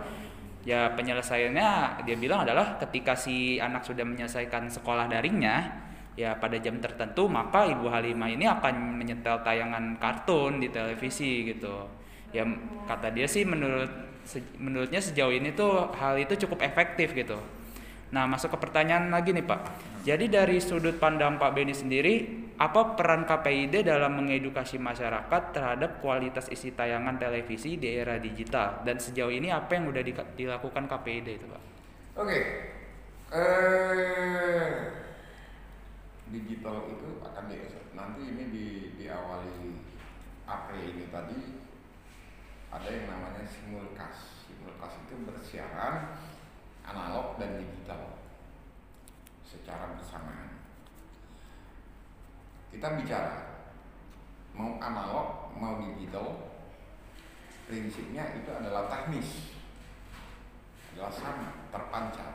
ya 0.66 0.90
penyelesaiannya 0.98 2.02
dia 2.02 2.16
bilang 2.18 2.42
adalah 2.42 2.74
ketika 2.82 3.14
si 3.14 3.62
anak 3.62 3.86
sudah 3.86 4.02
menyelesaikan 4.02 4.66
sekolah 4.66 5.06
daringnya 5.06 5.86
ya 6.18 6.34
pada 6.34 6.58
jam 6.58 6.82
tertentu 6.82 7.30
maka 7.30 7.70
ibu 7.70 7.86
Halimah 7.86 8.26
ini 8.26 8.50
akan 8.50 8.98
menyetel 8.98 9.46
tayangan 9.46 9.94
kartun 10.02 10.58
di 10.58 10.68
televisi 10.74 11.46
gitu. 11.46 11.86
Ya 12.34 12.42
kata 12.90 13.14
dia 13.14 13.30
sih 13.30 13.46
menurut 13.46 13.88
menurutnya 14.58 14.98
sejauh 14.98 15.30
ini 15.30 15.54
tuh 15.54 15.94
hal 15.94 16.18
itu 16.18 16.34
cukup 16.34 16.66
efektif 16.66 17.14
gitu 17.14 17.38
nah 18.14 18.24
masuk 18.30 18.54
ke 18.54 18.58
pertanyaan 18.62 19.10
lagi 19.10 19.34
nih 19.34 19.42
pak 19.42 19.60
jadi 20.06 20.30
dari 20.30 20.62
sudut 20.62 21.02
pandang 21.02 21.34
Pak 21.34 21.50
Beni 21.50 21.74
sendiri 21.74 22.46
apa 22.62 22.94
peran 22.94 23.26
KPID 23.26 23.82
dalam 23.82 24.22
mengedukasi 24.22 24.78
masyarakat 24.78 25.42
terhadap 25.50 25.98
kualitas 25.98 26.46
isi 26.46 26.70
tayangan 26.70 27.18
televisi 27.18 27.74
di 27.74 27.90
era 27.90 28.14
digital 28.14 28.86
dan 28.86 29.02
sejauh 29.02 29.34
ini 29.34 29.50
apa 29.50 29.74
yang 29.74 29.90
sudah 29.90 30.06
dilakukan 30.38 30.86
KPID 30.86 31.28
itu 31.42 31.46
pak? 31.50 31.62
Oke, 32.22 32.38
eh, 33.34 34.70
digital 36.30 36.86
itu 36.86 37.20
akan 37.26 37.44
di 37.50 37.58
nanti 37.98 38.22
ini 38.30 38.44
di 38.54 38.66
diawali 39.02 39.74
April 40.46 40.86
ini 40.86 41.04
tadi 41.10 41.38
ada 42.70 42.88
yang 42.88 43.10
namanya 43.10 43.42
simulcast. 43.42 44.46
Simulcast 44.46 45.02
itu 45.02 45.14
bersiaran 45.26 46.14
analog 46.86 47.34
dan 47.42 47.58
digital 47.58 48.16
secara 49.42 49.98
bersamaan. 49.98 50.62
Kita 52.70 52.94
bicara 52.98 53.34
mau 54.54 54.78
analog 54.78 55.52
mau 55.56 55.82
digital 55.82 56.54
prinsipnya 57.66 58.38
itu 58.38 58.50
adalah 58.50 58.86
teknis. 58.86 59.54
Adalah 60.94 61.12
sama 61.12 61.50
terpancar. 61.74 62.32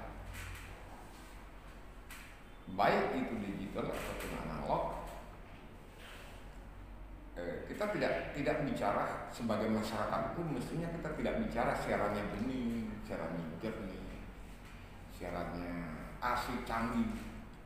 Baik 2.72 3.20
itu 3.20 3.34
digital 3.44 3.92
ataupun 3.92 4.32
analog 4.48 5.02
eh, 7.36 7.68
kita 7.68 7.92
tidak 7.92 8.32
tidak 8.32 8.58
bicara 8.64 9.28
sebagai 9.28 9.68
masyarakat 9.68 10.22
itu 10.32 10.42
mestinya 10.48 10.88
kita 10.88 11.10
tidak 11.20 11.36
bicara 11.44 11.72
siarannya 11.84 12.24
bening 12.32 12.88
siarannya 13.04 13.44
jernih 13.60 14.11
siarannya 15.22 16.10
asik 16.18 16.66
canggih 16.66 17.14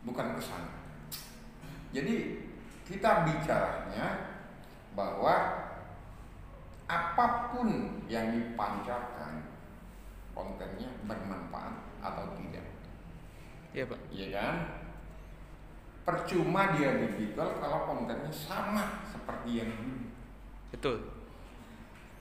bukan 0.04 0.36
ke 0.36 0.41
sana 0.44 0.76
jadi 1.96 2.44
kita 2.84 3.24
bicaranya 3.24 4.36
bahwa 4.91 5.65
apa 6.86 7.26
pun 7.56 8.04
yang 8.12 8.36
dipancarkan 8.36 9.41
kontennya 10.36 10.91
bermanfaat 11.08 11.76
atau 12.04 12.36
tidak. 12.38 12.68
Iya 13.74 13.84
pak. 13.89 14.00
Iya 14.12 14.28
kan? 14.36 14.56
Percuma 16.06 16.78
dia 16.78 17.02
digital 17.02 17.58
kalau 17.58 17.89
kontennya 17.89 18.30
sama 18.30 19.02
seperti 19.10 19.63
yang 19.63 19.72
dulu. 19.74 20.06
Betul. 20.70 20.98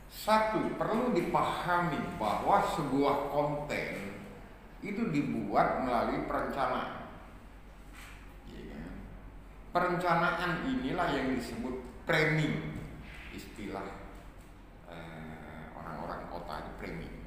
Satu 0.09 0.79
perlu 0.79 1.13
dipahami 1.13 2.01
bahwa 2.17 2.63
sebuah 2.63 3.29
konten 3.29 3.93
itu 4.85 5.09
dibuat 5.09 5.81
melalui 5.81 6.29
perencanaan 6.29 7.05
Perencanaan 9.75 10.71
inilah 10.71 11.11
yang 11.19 11.35
disebut 11.35 12.07
framing 12.07 12.79
istilah 13.35 13.83
eh, 14.87 15.67
orang-orang 15.75 16.31
kota 16.31 16.63
di 16.63 16.73
framing. 16.79 17.27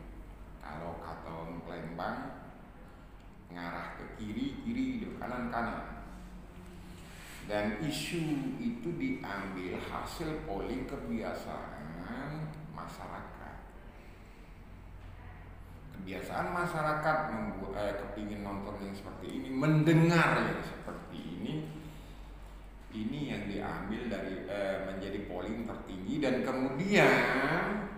Kalau 0.63 0.95
kata 1.03 1.59
Palembang 1.67 2.39
ngarah 3.51 3.99
ke 3.99 4.15
kiri 4.15 4.63
kiri 4.63 5.03
ke 5.03 5.19
kanan 5.19 5.51
kanan. 5.51 6.07
Dan 7.51 7.83
isu 7.83 8.23
itu 8.63 8.95
diambil 8.95 9.83
hasil 9.91 10.47
polling 10.47 10.87
kebiasaan 10.87 12.47
masyarakat. 12.71 13.36
Kebiasaan 16.07 16.55
masyarakat 16.55 17.17
membuat 17.35 17.75
eh, 17.83 17.99
kepingin 17.99 18.39
nonton 18.39 18.79
yang 18.79 18.95
seperti 18.95 19.27
ini, 19.27 19.51
mendengar 19.51 20.39
yang 20.39 20.63
seperti 20.63 21.19
ini, 21.19 21.67
ini 22.95 23.19
yang 23.27 23.43
diambil 23.43 24.07
dari 24.07 24.47
eh, 24.47 24.87
menjadi 24.87 25.27
polling 25.27 25.67
tertinggi 25.67 26.23
dan 26.23 26.47
kemudian 26.47 27.91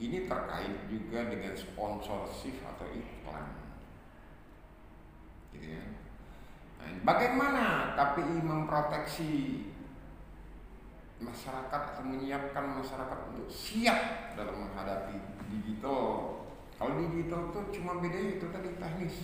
ini 0.00 0.24
terkait 0.24 0.88
juga 0.88 1.28
dengan 1.28 1.52
sponsorship 1.52 2.56
atau 2.64 2.88
iklan. 2.88 3.52
Gitu 5.52 5.68
ya. 5.68 5.84
Nah, 6.80 7.04
bagaimana 7.04 7.92
KPI 8.00 8.40
memproteksi 8.40 9.32
masyarakat 11.20 11.80
atau 11.92 12.00
menyiapkan 12.00 12.80
masyarakat 12.80 13.18
untuk 13.36 13.52
siap 13.52 14.32
dalam 14.40 14.56
menghadapi 14.56 15.20
digital 15.52 16.37
kalau 16.78 16.94
digital 17.02 17.50
itu 17.50 17.60
cuma 17.82 17.98
bedanya 17.98 18.38
itu 18.38 18.46
tadi 18.54 18.70
teknis 18.78 19.16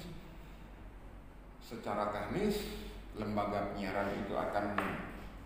secara 1.64 2.12
teknis 2.12 2.84
lembaga 3.14 3.72
penyiaran 3.72 4.10
itu 4.26 4.34
akan 4.34 4.74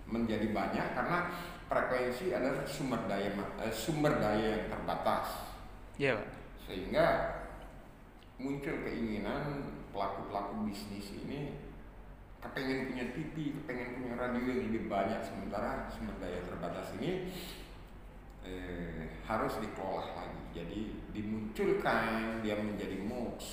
menjadi 0.09 0.51
banyak 0.51 0.97
karena 0.97 1.29
frekuensi 1.69 2.33
adalah 2.33 2.65
sumber 2.65 3.05
daya 3.05 3.31
eh, 3.61 3.73
sumber 3.73 4.17
daya 4.17 4.57
yang 4.57 4.67
terbatas. 4.73 5.53
Iya, 6.01 6.17
Sehingga 6.65 7.07
muncul 8.41 8.87
keinginan 8.87 9.69
pelaku-pelaku 9.93 10.65
bisnis 10.65 11.13
ini 11.13 11.59
kepengen 12.39 12.89
punya 12.89 13.05
TV, 13.13 13.53
kepengen 13.61 13.99
punya 14.01 14.15
radio 14.17 14.43
yang 14.47 14.63
lebih 14.71 14.89
banyak 14.89 15.21
sementara 15.21 15.91
sumber 15.93 16.17
daya 16.17 16.41
terbatas 16.41 16.97
ini 16.97 17.29
eh, 18.49 19.21
harus 19.29 19.61
dikelola 19.61 20.17
lagi. 20.17 20.38
Jadi 20.53 21.11
dimunculkan 21.13 22.41
dia 22.41 22.57
menjadi 22.57 23.01
MOOCs. 23.05 23.47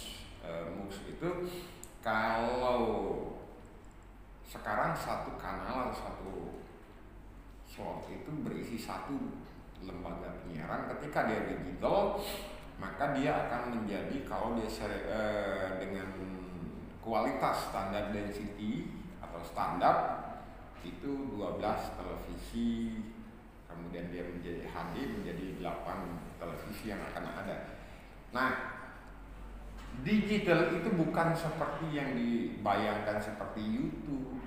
Eh, 0.46 0.66
MOOCs 0.76 0.98
itu 1.10 1.30
kalau 2.00 2.82
sekarang 4.46 4.94
satu 4.94 5.36
kanal 5.42 5.90
satu 5.90 6.62
slot 7.66 8.08
itu 8.08 8.32
berisi 8.46 8.78
satu 8.78 9.18
lembaga 9.84 10.32
penyiaran 10.46 10.88
ketika 10.96 11.28
dia 11.28 11.50
digital 11.50 12.22
maka 12.80 13.12
dia 13.18 13.48
akan 13.48 13.82
menjadi 13.82 14.24
kalau 14.24 14.56
dia 14.56 14.70
eh, 14.88 15.70
dengan 15.82 16.08
kualitas 17.04 17.70
standar 17.74 18.16
density 18.16 18.90
atau 19.20 19.42
standar 19.44 19.96
itu 20.86 21.36
12 21.36 21.60
televisi 21.98 23.02
kemudian 23.66 24.14
dia 24.14 24.24
menjadi 24.30 24.70
HD 24.70 24.96
menjadi 25.20 25.46
8 25.60 26.25
televisi 26.46 26.94
yang 26.94 27.02
akan 27.10 27.26
ada. 27.26 27.58
Nah 28.30 28.52
digital 30.06 30.76
itu 30.76 30.90
bukan 30.94 31.34
seperti 31.34 31.98
yang 31.98 32.14
dibayangkan 32.14 33.18
seperti 33.18 33.64
YouTube 33.66 34.38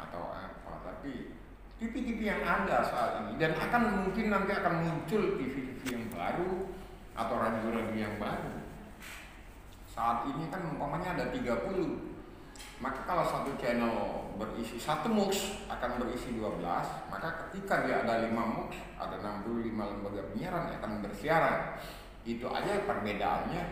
atau 0.00 0.32
apa, 0.32 0.72
tapi 0.80 1.36
TV-TV 1.76 2.20
yang 2.24 2.40
ada 2.40 2.80
saat 2.80 3.12
ini. 3.26 3.36
Dan 3.36 3.52
akan 3.52 4.08
mungkin 4.08 4.32
nanti 4.32 4.56
akan 4.56 4.74
muncul 4.88 5.36
TV-TV 5.36 5.82
yang 5.92 6.06
baru 6.08 6.72
atau 7.12 7.36
radio-radio 7.36 7.96
yang 7.96 8.16
baru. 8.16 8.64
Saat 9.88 10.28
ini 10.32 10.48
kan 10.48 10.64
umpamanya 10.72 11.16
ada 11.16 11.24
30 11.32 12.15
maka 12.76 13.08
kalau 13.08 13.24
satu 13.24 13.56
channel 13.56 14.28
berisi 14.36 14.76
satu 14.76 15.08
MUX 15.08 15.64
akan 15.72 15.96
berisi 15.96 16.36
12 16.36 16.60
maka 17.08 17.48
ketika 17.48 17.88
dia 17.88 18.04
ada 18.04 18.28
5 18.28 18.36
MUX 18.36 18.76
ada 19.00 19.16
65 19.20 19.72
lembaga 19.72 20.20
penyiaran 20.32 20.72
yang 20.72 20.76
akan 20.80 20.92
bersiaran. 21.04 21.58
Itu 22.26 22.50
aja 22.50 22.84
perbedaannya 22.84 23.62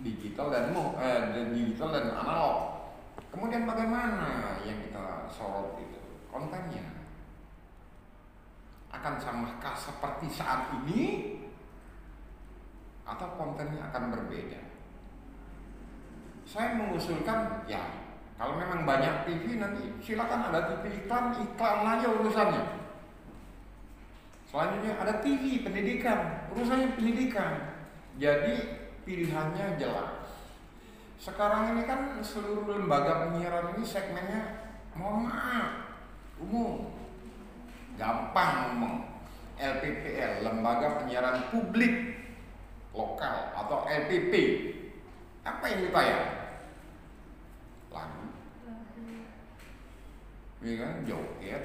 digital 0.00 0.48
dan 0.48 0.64
mu, 0.72 0.96
eh, 0.96 1.46
digital 1.52 1.92
dan 1.92 2.06
analog. 2.16 2.90
Kemudian 3.30 3.68
bagaimana 3.68 4.58
yang 4.64 4.80
kita 4.82 5.28
sorot 5.30 5.78
itu? 5.78 6.00
Kontennya. 6.26 6.82
Akan 8.90 9.20
samakah 9.22 9.76
seperti 9.78 10.26
saat 10.26 10.74
ini? 10.82 11.36
Atau 13.06 13.38
kontennya 13.38 13.90
akan 13.90 14.10
berbeda? 14.10 14.58
Saya 16.42 16.74
mengusulkan 16.74 17.62
ya 17.70 18.09
kalau 18.40 18.56
memang 18.56 18.88
banyak 18.88 19.28
TV 19.28 19.60
nanti 19.60 20.00
silakan 20.00 20.48
ada 20.48 20.72
TV 20.72 21.04
iklan 21.04 21.36
iklan 21.36 21.84
aja 21.84 22.08
urusannya. 22.08 22.64
Selanjutnya 24.48 24.96
ada 24.96 25.20
TV 25.20 25.60
pendidikan. 25.60 26.48
Urusannya 26.48 26.96
pendidikan. 26.96 27.84
Jadi 28.16 28.80
pilihannya 29.04 29.76
jelas. 29.76 30.24
Sekarang 31.20 31.76
ini 31.76 31.84
kan 31.84 32.16
seluruh 32.24 32.80
lembaga 32.80 33.28
penyiaran 33.28 33.76
ini 33.76 33.84
segmennya 33.84 34.72
mohon 34.96 35.28
maaf 35.28 36.00
umum. 36.40 36.96
Gampang 38.00 38.72
ngomong. 38.72 38.96
LPPL 39.60 40.48
lembaga 40.48 41.04
penyiaran 41.04 41.52
publik 41.52 42.16
lokal 42.96 43.52
atau 43.52 43.84
LPP 43.84 44.32
apa 45.44 45.64
yang 45.68 45.80
ditayang 45.84 46.39
ya 50.60 50.74
kan? 50.80 50.92
Joget. 51.04 51.64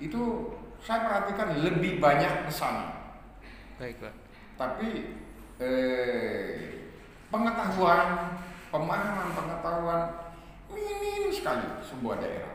Itu 0.00 0.52
saya 0.84 1.04
perhatikan 1.08 1.64
lebih 1.64 1.96
banyak 1.96 2.44
pesan 2.44 3.04
baik 3.80 3.96
pak. 3.98 4.14
Tapi 4.54 4.88
eh, 5.58 6.86
pengetahuan 7.32 8.38
pemahaman 8.70 9.28
pengetahuan 9.34 10.02
minim 10.70 11.32
sekali 11.32 11.66
sebuah 11.82 12.22
daerah. 12.22 12.54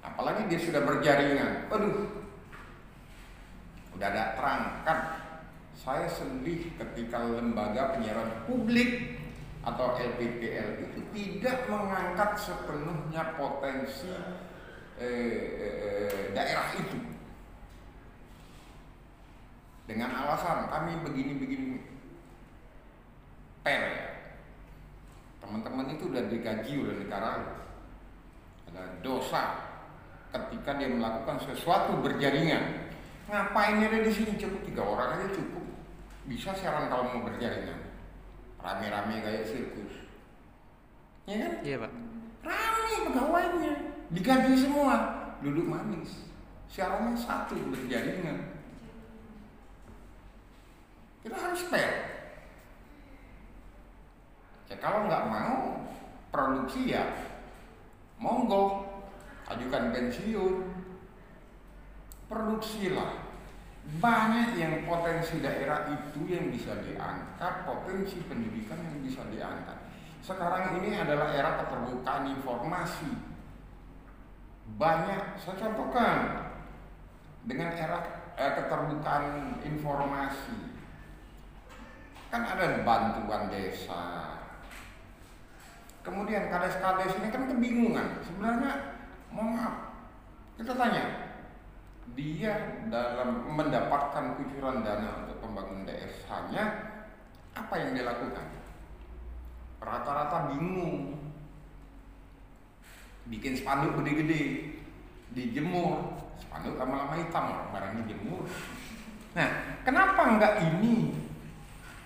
Apalagi 0.00 0.48
dia 0.48 0.60
sudah 0.60 0.82
berjaringan. 0.82 1.68
Aduh. 1.68 2.24
Udah 3.94 4.08
ada 4.08 4.24
terang. 4.34 4.62
Kan 4.88 4.98
saya 5.76 6.08
sedih 6.08 6.72
ketika 6.76 7.20
lembaga 7.20 7.96
penyiaran 7.96 8.48
publik 8.48 9.19
atau 9.60 9.92
LPPL 9.92 10.88
itu 10.88 11.00
tidak 11.12 11.68
mengangkat 11.68 12.32
sepenuhnya 12.40 13.36
potensi 13.36 14.08
eh, 14.96 15.48
eh, 15.60 16.32
daerah 16.32 16.72
itu. 16.80 16.98
Dengan 19.84 20.14
alasan 20.16 20.70
kami 20.70 21.02
begini-begini 21.04 21.82
per 23.60 23.84
teman-teman 25.44 25.92
itu 25.92 26.08
udah 26.08 26.24
digaji 26.30 26.72
udah 26.78 26.96
dikarang 27.02 27.38
ada 28.70 28.84
dosa 29.02 29.66
ketika 30.30 30.78
dia 30.78 30.88
melakukan 30.88 31.42
sesuatu 31.42 32.00
berjaringan. 32.00 32.88
Ngapain 33.26 33.82
ada 33.82 33.98
di 33.98 34.12
sini? 34.14 34.38
Cukup 34.38 34.62
tiga 34.62 34.82
orang 34.86 35.20
aja 35.20 35.26
cukup. 35.34 35.66
Bisa 36.30 36.54
siaran 36.54 36.86
kalau 36.86 37.10
mau 37.10 37.26
berjaringan 37.26 37.89
rame-rame 38.60 39.24
kayak 39.24 39.46
sirkus. 39.48 39.94
Ya 41.28 41.36
kan? 41.40 41.52
Iya 41.64 41.76
pak. 41.84 41.92
Rame 42.44 42.94
pegawainya. 43.10 43.74
Digaji 44.12 44.54
semua. 44.56 44.96
Duduk 45.40 45.66
manis. 45.68 46.28
Siarannya 46.70 47.18
satu 47.18 47.58
berjaringan 47.72 48.60
kita 51.20 51.36
harus 51.36 51.62
fair. 51.68 51.92
Ya 54.72 54.76
kalau 54.80 55.04
nggak 55.04 55.26
mau 55.28 55.84
produksi 56.32 56.96
ya 56.96 57.04
monggo. 58.16 58.88
Ajukan 59.50 59.90
pensiun. 59.90 60.62
Produksilah 62.30 63.29
banyak 63.98 64.60
yang 64.60 64.84
potensi 64.84 65.40
daerah 65.40 65.88
itu 65.88 66.20
yang 66.28 66.52
bisa 66.52 66.76
diangkat, 66.84 67.64
potensi 67.64 68.20
pendidikan 68.28 68.78
yang 68.78 69.00
bisa 69.02 69.24
diangkat. 69.32 69.78
Sekarang 70.20 70.78
ini 70.78 71.00
adalah 71.00 71.32
era 71.32 71.64
keterbukaan 71.64 72.28
informasi. 72.28 73.10
Banyak, 74.76 75.40
saya 75.40 75.56
contohkan 75.58 76.16
dengan 77.48 77.72
era 77.74 77.98
eh, 78.36 78.52
keterbukaan 78.54 79.58
informasi. 79.64 80.76
Kan 82.30 82.46
ada 82.46 82.86
bantuan 82.86 83.50
desa. 83.50 84.38
Kemudian 86.00 86.46
kades-kades 86.46 87.18
ini 87.18 87.28
kan 87.32 87.50
kebingungan. 87.50 88.22
Sebenarnya, 88.22 89.02
mohon 89.34 89.58
maaf, 89.58 89.76
kita 90.56 90.72
tanya, 90.78 91.29
dia 92.18 92.84
dalam 92.90 93.46
mendapatkan 93.50 94.38
kucuran 94.38 94.82
dana 94.82 95.24
untuk 95.24 95.38
pembangunan 95.42 95.86
desanya 95.86 96.64
apa 97.54 97.74
yang 97.78 97.94
dia 97.94 98.04
lakukan? 98.06 98.46
Rata-rata 99.80 100.54
bingung. 100.54 101.16
Bikin 103.30 103.54
spanduk 103.54 104.02
gede-gede, 104.02 104.74
dijemur, 105.30 106.18
spanduk 106.42 106.74
lama-lama 106.74 107.14
hitam, 107.14 107.70
barang 107.70 108.02
dijemur. 108.02 108.42
Nah, 109.38 109.78
kenapa 109.86 110.34
enggak 110.34 110.54
ini 110.66 111.14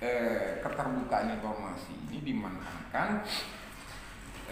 eh, 0.05 0.61
keterbukaan 0.61 1.41
informasi 1.41 1.97
ini 2.11 2.21
dimanfaatkan 2.21 3.25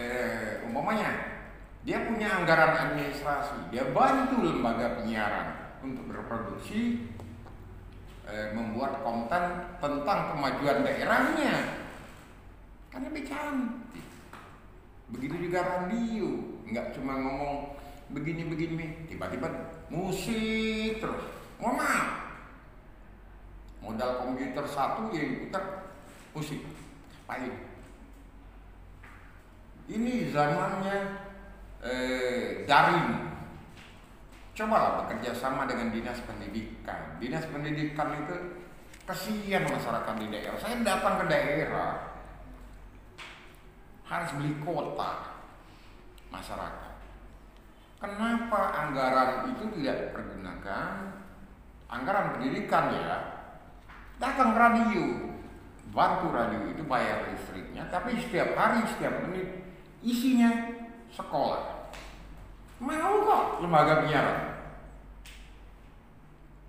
eh, 0.00 0.64
umpamanya 0.64 1.41
dia 1.82 2.06
punya 2.06 2.30
anggaran 2.38 2.78
administrasi, 2.78 3.74
dia 3.74 3.90
bantu 3.90 4.38
lembaga 4.38 5.02
penyiaran 5.02 5.74
untuk 5.82 6.06
berproduksi, 6.14 7.10
eh, 8.30 8.54
membuat 8.54 9.02
konten 9.02 9.66
tentang 9.82 10.20
kemajuan 10.30 10.86
daerahnya. 10.86 11.54
Karena 12.86 13.10
lebih 13.10 13.26
cantik. 13.26 14.06
Begitu 15.10 15.50
juga 15.50 15.66
radio, 15.66 16.28
nggak 16.70 16.94
cuma 16.94 17.18
ngomong 17.18 17.74
begini-begini, 18.14 19.10
tiba-tiba 19.10 19.50
musik 19.90 21.02
terus. 21.02 21.24
Ngomong 21.58 22.06
modal 23.82 24.22
komputer 24.22 24.66
satu 24.70 25.10
yang 25.10 25.46
putar 25.46 25.90
musik. 26.30 26.62
Apain? 27.26 27.54
Ini 29.90 30.30
zamannya 30.30 31.31
eh, 31.82 32.62
daring. 32.64 33.34
Cobalah 34.52 35.04
bekerja 35.04 35.32
sama 35.34 35.64
dengan 35.64 35.90
dinas 35.90 36.20
pendidikan. 36.22 37.18
Dinas 37.18 37.44
pendidikan 37.48 38.14
itu 38.22 38.36
kasihan 39.08 39.64
masyarakat 39.66 40.14
di 40.22 40.26
daerah. 40.30 40.58
Saya 40.60 40.76
datang 40.84 41.14
ke 41.20 41.26
daerah 41.26 41.92
harus 44.06 44.30
beli 44.36 44.52
kota 44.60 45.40
masyarakat. 46.28 46.92
Kenapa 47.96 48.60
anggaran 48.76 49.56
itu 49.56 49.64
tidak 49.78 50.10
dipergunakan? 50.10 50.92
Anggaran 51.88 52.36
pendidikan 52.36 52.92
ya. 52.92 53.16
Datang 54.20 54.54
radio, 54.54 55.32
bantu 55.90 56.30
radio 56.30 56.60
itu 56.70 56.82
bayar 56.86 57.26
listriknya, 57.30 57.88
tapi 57.90 58.20
setiap 58.20 58.54
hari, 58.54 58.86
setiap 58.86 59.22
menit 59.26 59.66
isinya 60.02 60.50
sekolah. 61.12 61.92
Mau 62.82 63.12
kok 63.22 63.44
lembaga 63.62 64.02
penyiaran. 64.02 64.40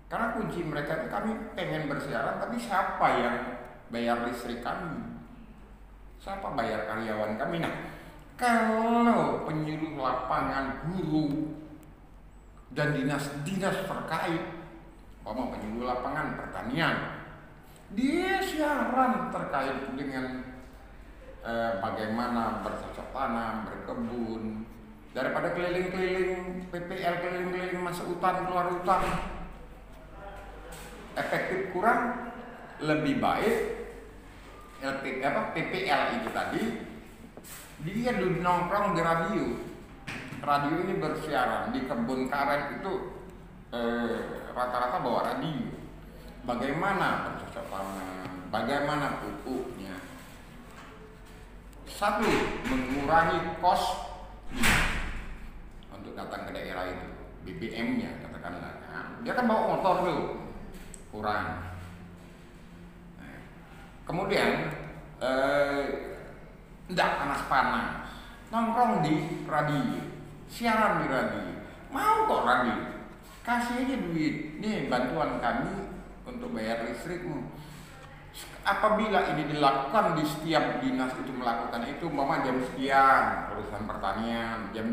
Karena 0.06 0.30
kunci 0.36 0.62
mereka 0.62 1.02
itu 1.02 1.08
kami 1.10 1.32
pengen 1.58 1.90
bersiaran, 1.90 2.38
tapi 2.38 2.54
siapa 2.60 3.06
yang 3.18 3.36
bayar 3.90 4.22
listrik 4.28 4.62
kami? 4.62 5.00
Siapa 6.22 6.54
bayar 6.54 6.86
karyawan 6.86 7.34
kami? 7.34 7.58
Nah, 7.58 7.74
kalau 8.38 9.42
penyuluh 9.42 9.98
lapangan 9.98 10.86
guru 10.86 11.50
dan 12.70 12.94
dinas-dinas 12.94 13.90
terkait, 13.90 14.44
mau 15.26 15.50
penyuluh 15.50 15.88
lapangan 15.88 16.38
pertanian, 16.38 16.94
dia 17.90 18.38
siaran 18.38 19.34
terkait 19.34 19.82
dengan 19.98 20.43
eh, 21.44 21.72
bagaimana 21.78 22.64
bercocok 22.64 23.08
tanam, 23.12 23.68
berkebun, 23.68 24.64
daripada 25.14 25.54
keliling-keliling 25.54 26.66
PPL 26.72 27.14
keliling-keliling 27.22 27.80
masuk 27.84 28.16
hutan 28.16 28.48
keluar 28.48 28.66
hutan. 28.72 29.02
Efektif 31.14 31.70
kurang 31.70 32.34
lebih 32.82 33.22
baik 33.22 33.58
LP 34.82 35.22
apa 35.22 35.54
PPL 35.54 36.02
itu 36.20 36.28
tadi 36.34 36.62
dia 37.86 38.10
dulu 38.18 38.42
nongkrong 38.42 38.98
di 38.98 39.02
radio. 39.04 39.46
Radio 40.44 40.76
ini 40.84 41.00
bersiaran 41.00 41.72
di 41.72 41.88
kebun 41.88 42.28
karet 42.28 42.82
itu 42.82 42.92
eh, 43.70 44.50
rata-rata 44.50 44.98
bawa 45.00 45.20
radio. 45.32 45.72
Bagaimana 46.44 47.30
bercocok 47.30 47.64
tanam 47.70 48.50
bagaimana 48.52 49.22
pupuknya 49.22 49.93
satu 51.94 52.26
mengurangi 52.66 53.54
kos. 53.62 54.10
Untuk 55.94 56.18
datang 56.18 56.50
ke 56.50 56.52
daerah 56.52 56.90
itu 56.90 57.06
BBM-nya 57.46 58.18
katakanlah. 58.26 58.74
Nah, 58.90 59.06
dia 59.22 59.32
kan 59.38 59.46
bawa 59.46 59.78
motor 59.78 59.94
tuh. 60.02 60.22
Kurang. 61.14 61.70
Nah, 63.22 63.38
kemudian 64.02 64.74
eh, 65.22 65.82
tidak 66.90 67.10
panas-panas. 67.22 68.10
Nongkrong 68.50 69.06
di 69.06 69.46
radio. 69.46 70.02
Siaran 70.50 71.02
di 71.02 71.06
radio. 71.06 71.42
Mau 71.94 72.26
kok 72.26 72.42
radio? 72.42 72.76
Kasih 73.46 73.86
aja 73.86 73.94
duit. 74.02 74.58
Nih 74.58 74.90
bantuan 74.90 75.38
kami 75.38 75.94
untuk 76.26 76.50
bayar 76.50 76.82
listrikmu 76.90 77.53
apabila 78.64 79.36
ini 79.36 79.52
dilakukan 79.52 80.16
di 80.16 80.24
setiap 80.24 80.80
dinas 80.80 81.12
itu 81.20 81.32
melakukan 81.36 81.84
itu 81.84 82.08
mama 82.08 82.40
jam 82.40 82.56
sekian 82.64 83.52
urusan 83.52 83.84
pertanian 83.84 84.72
jam 84.72 84.88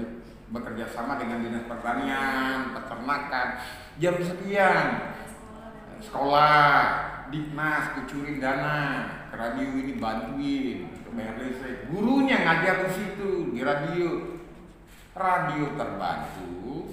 bekerja 0.52 0.86
sama 0.92 1.16
dengan 1.16 1.40
dinas 1.40 1.64
pertanian 1.64 2.76
peternakan 2.76 3.48
jam 3.98 4.16
sekian 4.20 5.16
sekolah 6.04 6.76
dinas 7.32 7.96
kucurin 7.96 8.44
dana 8.44 9.08
ke 9.32 9.36
radio 9.40 9.68
ini 9.80 9.96
bantuin 9.96 10.92
untuk 10.92 11.16
bayar 11.16 11.40
gurunya 11.88 12.38
ngajar 12.44 12.76
di 12.88 12.90
situ 12.92 13.32
di 13.56 13.64
radio. 13.64 14.40
Radio 15.12 15.76
terbantu 15.76 16.88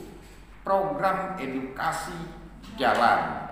program 0.67 1.39
edukasi 1.39 2.19
jalan 2.75 3.48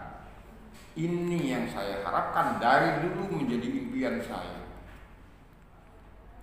ini 0.97 1.53
yang 1.53 1.69
saya 1.69 2.01
harapkan 2.01 2.57
dari 2.57 3.05
dulu 3.05 3.37
menjadi 3.37 3.69
impian 3.69 4.17
saya. 4.25 4.65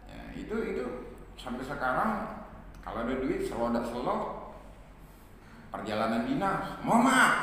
Ya, 0.05 0.21
itu 0.37 0.55
itu 0.61 0.85
sampai 1.33 1.65
sekarang 1.65 2.37
kalau 2.85 3.01
ada 3.01 3.17
duit 3.17 3.49
selalu 3.49 3.73
ada 3.73 3.81
selalu 3.89 4.17
perjalanan 5.73 6.29
dinas. 6.29 6.77
Maaf, 6.85 7.33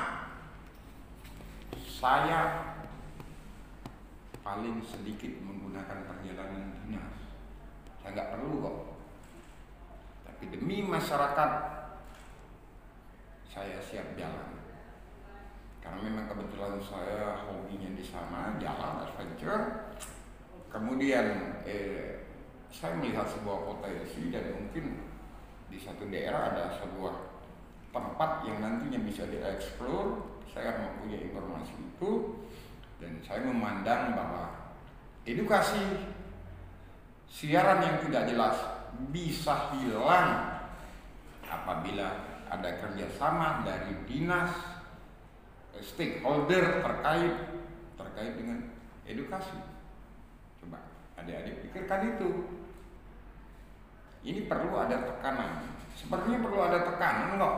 saya 1.83 2.71
paling 4.47 4.79
sedikit 4.87 5.35
menggunakan 5.43 6.07
perjalanan 6.07 6.79
dinas. 6.87 7.19
Saya 7.99 8.15
nggak 8.15 8.31
perlu 8.39 8.55
kok. 8.63 8.77
Tapi 10.31 10.45
demi 10.55 10.87
masyarakat, 10.87 11.51
saya 13.51 13.83
siap 13.83 14.15
jalan 14.15 14.61
karena 15.81 16.01
memang 16.05 16.27
kebetulan 16.29 16.77
saya 16.85 17.41
hobinya 17.49 17.91
di 17.97 18.05
sana 18.05 18.57
jalan 18.61 19.05
adventure. 19.05 19.91
Kemudian 20.71 21.27
eh, 21.67 22.23
saya 22.71 22.95
melihat 23.01 23.27
sebuah 23.27 23.59
potensi 23.67 24.31
dan 24.31 24.55
mungkin 24.55 25.03
di 25.73 25.79
satu 25.81 26.07
daerah 26.07 26.55
ada 26.55 26.65
sebuah 26.79 27.15
tempat 27.91 28.47
yang 28.47 28.63
nantinya 28.63 29.01
bisa 29.03 29.27
dieksplor. 29.27 30.31
Saya 30.51 30.83
mempunyai 30.83 31.31
informasi 31.31 31.75
itu 31.79 32.11
dan 32.99 33.23
saya 33.23 33.47
memandang 33.47 34.19
bahwa 34.19 34.51
edukasi 35.25 35.79
siaran 37.31 37.87
yang 37.87 37.97
tidak 38.03 38.25
jelas 38.35 38.57
bisa 39.15 39.71
hilang 39.79 40.59
apabila 41.47 42.09
ada 42.51 42.71
kerjasama 42.83 43.63
dari 43.63 43.95
dinas 44.11 44.51
stakeholder 45.79 46.83
terkait 46.83 47.35
terkait 47.95 48.33
dengan 48.35 48.59
edukasi. 49.07 49.55
Coba 50.59 50.83
adik-adik 51.15 51.71
pikirkan 51.71 52.19
itu. 52.19 52.31
Ini 54.21 54.51
perlu 54.51 54.77
ada 54.77 55.01
tekanan. 55.07 55.65
Sepertinya 55.97 56.39
perlu 56.43 56.61
ada 56.61 56.79
tekanan 56.85 57.41
kok. 57.41 57.57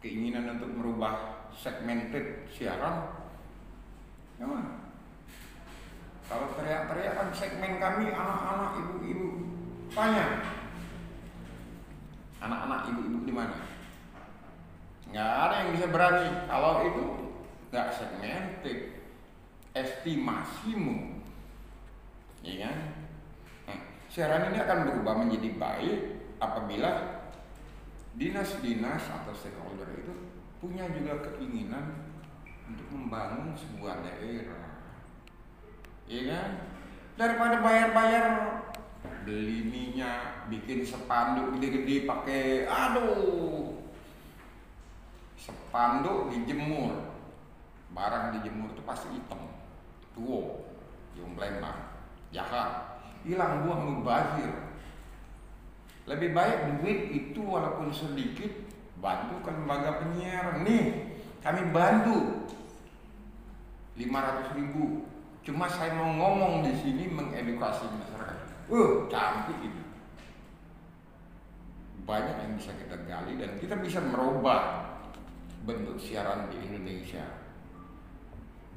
Keinginan 0.00 0.56
untuk 0.56 0.72
merubah 0.72 1.44
segmented 1.52 2.48
siaran. 2.48 3.20
Ya, 4.40 4.48
kalau 6.30 6.46
teriak-teriak 6.54 7.18
kan 7.18 7.28
segmen 7.34 7.82
kami 7.82 8.14
anak-anak 8.14 8.78
ibu-ibu 8.78 9.28
tanya 9.90 10.46
anak-anak 12.38 12.86
ibu-ibu 12.94 13.18
di 13.26 13.34
mana? 13.34 13.56
Nggak 15.10 15.30
ada 15.46 15.54
yang 15.66 15.70
bisa 15.74 15.86
berani. 15.90 16.28
Kalau 16.46 16.72
itu 16.86 17.04
nggak 17.70 17.88
segmented 17.94 18.78
estimasimu. 19.74 21.22
Ya 22.40 22.54
kan? 22.66 22.76
Nah, 23.68 23.80
siaran 24.08 24.50
ini 24.50 24.58
akan 24.58 24.78
berubah 24.88 25.14
menjadi 25.20 25.50
baik 25.54 25.98
apabila 26.40 27.20
dinas-dinas 28.16 29.06
atau 29.06 29.30
stakeholder 29.36 29.86
itu 29.94 30.12
punya 30.58 30.88
juga 30.90 31.20
keinginan 31.24 32.10
untuk 32.66 32.88
membangun 32.90 33.54
sebuah 33.54 34.02
daerah. 34.02 34.66
Ya 36.10 36.22
kan? 36.26 36.50
Daripada 37.14 37.60
bayar-bayar 37.60 38.24
beli 39.24 39.68
minyak 39.68 40.48
bikin 40.48 40.80
spanduk 40.82 41.56
gede-gede 41.56 42.08
pakai 42.08 42.64
aduh 42.64 43.79
spanduk 45.40 46.28
dijemur 46.28 46.92
barang 47.90 48.38
dijemur 48.38 48.70
itu 48.76 48.82
pasti 48.84 49.08
hitam. 49.16 49.40
Tua 50.12 50.60
jumlahnya 51.16 51.72
jahat. 52.30 53.00
Hilang 53.24 53.64
buang 53.68 54.00
mubazir 54.00 54.70
lebih 56.08 56.32
baik 56.32 56.80
duit 56.80 57.00
itu 57.12 57.38
walaupun 57.44 57.92
sedikit 57.92 58.48
bantu 58.98 59.46
ke 59.46 59.50
lembaga 59.52 60.00
penyiaran 60.02 60.64
nih 60.64 61.16
kami 61.40 61.62
bantu. 61.72 62.48
500 64.00 64.56
ribu. 64.56 65.04
Cuma 65.44 65.68
saya 65.68 65.92
mau 65.96 66.08
ngomong 66.16 66.64
di 66.64 66.72
sini 66.80 67.04
mengedukasi 67.08 67.84
masyarakat. 67.84 68.48
Uh 68.72 69.04
cantik 69.12 69.56
itu 69.60 69.82
banyak 72.08 72.36
yang 72.42 72.52
bisa 72.58 72.72
kita 72.74 72.96
gali 73.06 73.38
dan 73.38 73.54
kita 73.62 73.76
bisa 73.78 74.02
merubah 74.02 74.89
bentuk 75.64 75.96
siaran 76.00 76.48
di 76.48 76.58
Indonesia. 76.64 77.24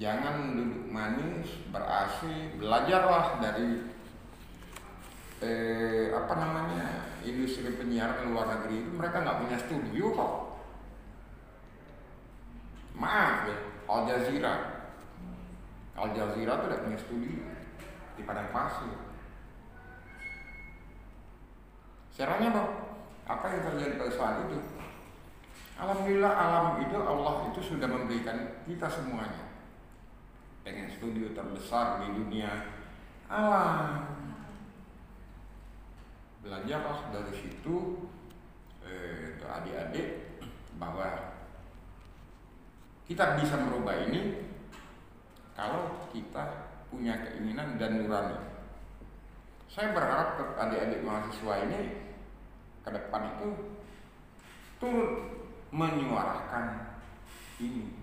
Jangan 0.01 0.57
duduk 0.57 0.89
manis, 0.89 1.47
berasi, 1.71 2.57
belajarlah 2.59 3.39
dari 3.39 3.87
eh, 5.43 6.11
apa 6.11 6.33
namanya 6.33 7.07
industri 7.23 7.71
penyiaran 7.77 8.31
luar 8.31 8.51
negeri 8.57 8.83
itu 8.83 8.91
mereka 8.91 9.23
nggak 9.23 9.39
punya 9.47 9.57
studio 9.59 10.05
kok. 10.11 10.33
Maaf 12.93 13.49
ya, 13.49 13.57
Al 13.89 14.01
Jazeera, 14.05 14.53
Al 15.97 16.09
Jazeera 16.13 16.53
itu 16.57 16.65
tidak 16.67 16.83
punya 16.83 16.99
studio 16.99 17.33
di 18.13 18.21
padang 18.25 18.49
pasir. 18.53 18.97
Siarannya 22.13 22.49
dong, 22.53 22.71
apa 23.25 23.45
yang 23.49 23.61
terjadi 23.65 23.97
pada 23.97 24.13
saat 24.13 24.35
itu? 24.45 24.72
Alhamdulillah 25.83 26.31
alam 26.31 26.67
itu 26.79 26.95
Allah 26.95 27.51
itu 27.51 27.59
sudah 27.59 27.91
memberikan 27.91 28.63
kita 28.63 28.87
semuanya 28.87 29.51
dengan 30.63 30.87
studio 30.87 31.35
terbesar 31.35 31.99
di 31.99 32.23
dunia 32.23 32.71
alam. 33.27 34.07
Belajarlah 36.39 37.11
dari 37.11 37.35
situ 37.35 37.99
eh, 38.79 39.35
adik-adik 39.43 40.39
bahwa 40.79 41.35
kita 43.03 43.35
bisa 43.43 43.59
merubah 43.59 44.07
ini 44.07 44.39
kalau 45.51 45.99
kita 46.15 46.71
punya 46.87 47.27
keinginan 47.27 47.75
dan 47.75 47.99
nurani. 47.99 48.39
Saya 49.67 49.91
berharap 49.91 50.39
adik-adik 50.55 51.03
mahasiswa 51.03 51.53
ini 51.67 52.07
ke 52.87 52.89
depan 52.95 53.35
itu 53.35 53.47
turut 54.79 55.42
menyuarakan 55.73 56.93
ini. 57.57 57.97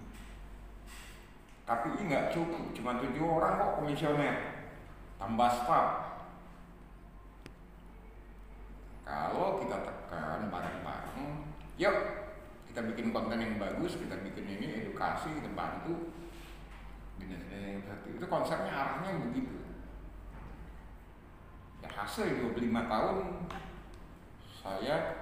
Tapi 1.62 1.86
ini 1.94 2.02
nggak 2.10 2.34
cukup, 2.34 2.74
cuma 2.74 2.98
tujuh 2.98 3.22
orang 3.22 3.62
kok 3.62 3.74
komisioner, 3.78 4.66
tambah 5.22 5.50
staff. 5.62 5.88
Kalau 9.06 9.62
kita 9.62 9.78
tekan 9.86 10.50
bareng-bareng, 10.50 11.46
yuk 11.78 11.96
kita 12.66 12.82
bikin 12.90 13.14
konten 13.14 13.38
yang 13.38 13.54
bagus, 13.62 13.94
kita 13.94 14.18
bikin 14.18 14.46
ini 14.50 14.66
edukasi, 14.82 15.30
kita 15.38 15.50
bantu. 15.54 16.10
itu 18.20 18.28
konsepnya 18.28 18.68
arahnya 18.68 19.16
begitu 19.32 19.56
ya 21.80 21.88
hasil 21.88 22.52
25 22.52 22.68
tahun 22.68 23.16
saya 24.60 25.19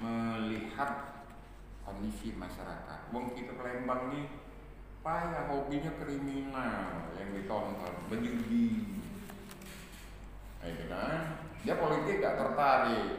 melihat 0.00 1.24
kondisi 1.86 2.36
masyarakat. 2.36 3.14
Wong 3.14 3.32
kita 3.32 3.56
Palembang 3.56 4.12
nih 4.12 4.26
payah 5.00 5.46
hobinya 5.46 5.92
kriminal 6.02 7.14
yang 7.14 7.30
ditonton 7.30 7.94
berjudi 8.10 8.96
ya 10.66 10.86
kan? 10.90 11.46
Dia 11.62 11.78
politik 11.78 12.18
gak 12.22 12.38
tertarik. 12.38 13.10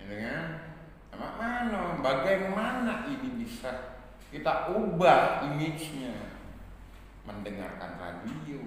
Ya 0.00 0.04
kan? 0.08 0.48
Mana? 1.14 2.00
Bagaimana 2.00 3.06
ini 3.08 3.44
bisa 3.44 4.00
kita 4.32 4.72
ubah 4.72 5.44
image-nya? 5.52 6.32
Mendengarkan 7.24 7.96
radio 7.96 8.60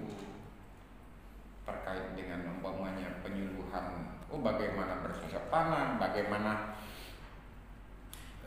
terkait 1.62 2.18
dengan 2.18 2.58
umpamanya 2.58 3.22
penyuluhan 3.22 4.17
oh 4.32 4.40
bagaimana 4.44 5.00
bercocok 5.04 5.46
tanam 5.48 6.00
bagaimana 6.00 6.76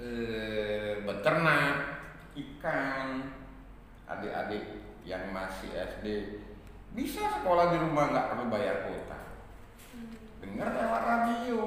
eh, 0.01 1.01
beternak 1.05 2.01
ikan 2.37 3.33
adik-adik 4.05 4.65
yang 5.05 5.33
masih 5.33 5.71
SD 5.73 6.07
bisa 6.91 7.23
sekolah 7.39 7.71
di 7.71 7.79
rumah 7.79 8.11
nggak 8.11 8.29
perlu 8.35 8.45
bayar 8.51 8.83
kuota. 8.83 9.19
Dengar 10.43 10.75
lewat 10.75 11.03
radio 11.07 11.59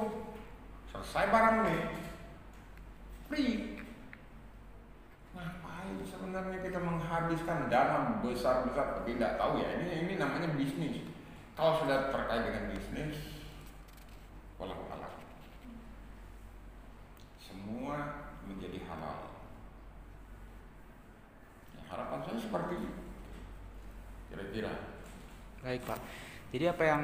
selesai 0.91 1.31
barang 1.31 1.57
nih. 1.63 1.81
Free. 3.31 3.55
Ngapain 5.31 5.95
sebenarnya 6.03 6.59
kita 6.59 6.79
menghabiskan 6.83 7.71
dana 7.71 8.19
besar-besar? 8.19 8.99
Tapi 8.99 9.15
tidak 9.15 9.39
tahu 9.39 9.63
ya 9.63 9.79
ini 9.79 10.03
ini 10.03 10.13
namanya 10.19 10.51
bisnis. 10.59 11.07
Kalau 11.55 11.79
sudah 11.79 12.11
terkait 12.11 12.43
dengan 12.43 12.75
bisnis 12.75 13.32
walau 14.63 14.79
alam 14.87 15.13
semua 17.43 17.95
menjadi 18.47 18.79
halal 18.87 19.35
ya, 21.75 21.81
harapan 21.91 22.19
saya 22.23 22.39
seperti 22.39 22.73
itu 22.79 22.91
kira-kira 24.31 24.73
Baik 25.63 25.87
Pak. 25.87 25.99
Jadi 26.51 26.65
apa 26.67 26.83
yang 26.83 27.03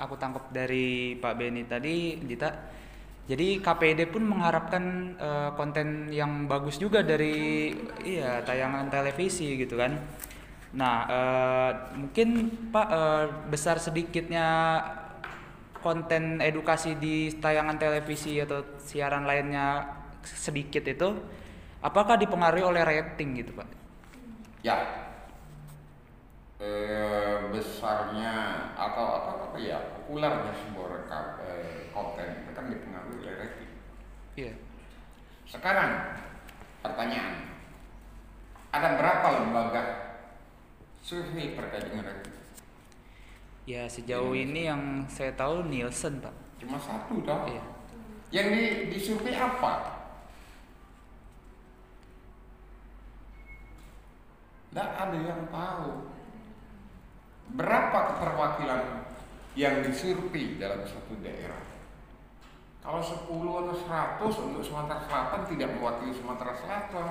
aku 0.00 0.16
tangkap 0.16 0.48
dari 0.48 1.12
Pak 1.20 1.36
Beni 1.36 1.68
tadi, 1.68 2.16
Dita, 2.24 2.48
jadi 3.28 3.60
KPD 3.60 4.08
pun 4.08 4.24
mengharapkan 4.24 5.14
eh, 5.20 5.50
konten 5.54 6.08
yang 6.08 6.48
bagus 6.48 6.80
juga 6.80 7.04
dari 7.04 7.68
iya 8.00 8.40
tayangan 8.40 8.88
televisi 8.88 9.60
gitu 9.60 9.76
kan. 9.76 10.00
Nah 10.72 10.96
eh, 11.04 11.70
mungkin 12.00 12.28
Pak 12.72 12.88
eh, 12.88 13.24
besar 13.52 13.76
sedikitnya 13.76 14.48
konten 15.82 16.38
edukasi 16.38 16.96
di 16.96 17.34
tayangan 17.36 17.76
televisi 17.76 18.38
atau 18.38 18.62
siaran 18.80 19.26
lainnya 19.26 19.84
sedikit 20.22 20.86
itu, 20.86 21.18
apakah 21.82 22.16
dipengaruhi 22.16 22.62
oleh 22.62 22.82
rating 22.86 23.42
gitu 23.42 23.52
Pak? 23.58 23.82
ya 24.62 24.78
eh, 26.62 27.50
besarnya 27.50 28.32
atau 28.78 29.06
atau 29.18 29.34
apa 29.50 29.58
ya 29.58 29.78
populernya 29.98 30.54
sebuah 30.54 30.86
rekam 31.02 31.24
eh, 31.42 31.90
konten 31.90 32.46
itu 32.46 32.50
kan 32.54 32.64
dipengaruhi 32.70 33.18
oleh 33.26 33.34
rating 33.42 33.70
Iya. 34.32 34.56
Sekarang 35.44 36.16
pertanyaan, 36.80 37.52
ada 38.72 38.96
berapa 38.96 39.26
lembaga 39.36 39.82
survei 41.04 41.52
terkait 41.52 41.92
dengan 41.92 42.08
rating? 42.08 42.31
Ya 43.62 43.86
sejauh 43.86 44.34
ini 44.34 44.66
yang 44.66 45.06
saya 45.06 45.30
tahu 45.38 45.62
Nielsen 45.70 46.18
Pak. 46.18 46.34
Cuma 46.58 46.82
satu 46.82 47.22
toh. 47.22 47.46
Iya. 47.46 47.62
Yang 48.34 48.46
di, 48.50 48.64
disurvei 48.90 49.38
apa? 49.38 50.02
Tidak 54.72 54.88
ada 54.98 55.18
yang 55.20 55.46
tahu. 55.46 56.10
Berapa 57.54 57.98
keterwakilan 58.14 58.82
yang 59.54 59.84
disurvei 59.86 60.58
dalam 60.58 60.82
satu 60.82 61.14
daerah? 61.22 61.62
Kalau 62.82 62.98
10 62.98 63.30
atau 63.30 63.76
100 63.78 64.46
untuk 64.50 64.62
Sumatera 64.66 64.98
Selatan 65.06 65.42
tidak 65.54 65.70
mewakili 65.78 66.10
Sumatera 66.10 66.50
Selatan. 66.50 67.08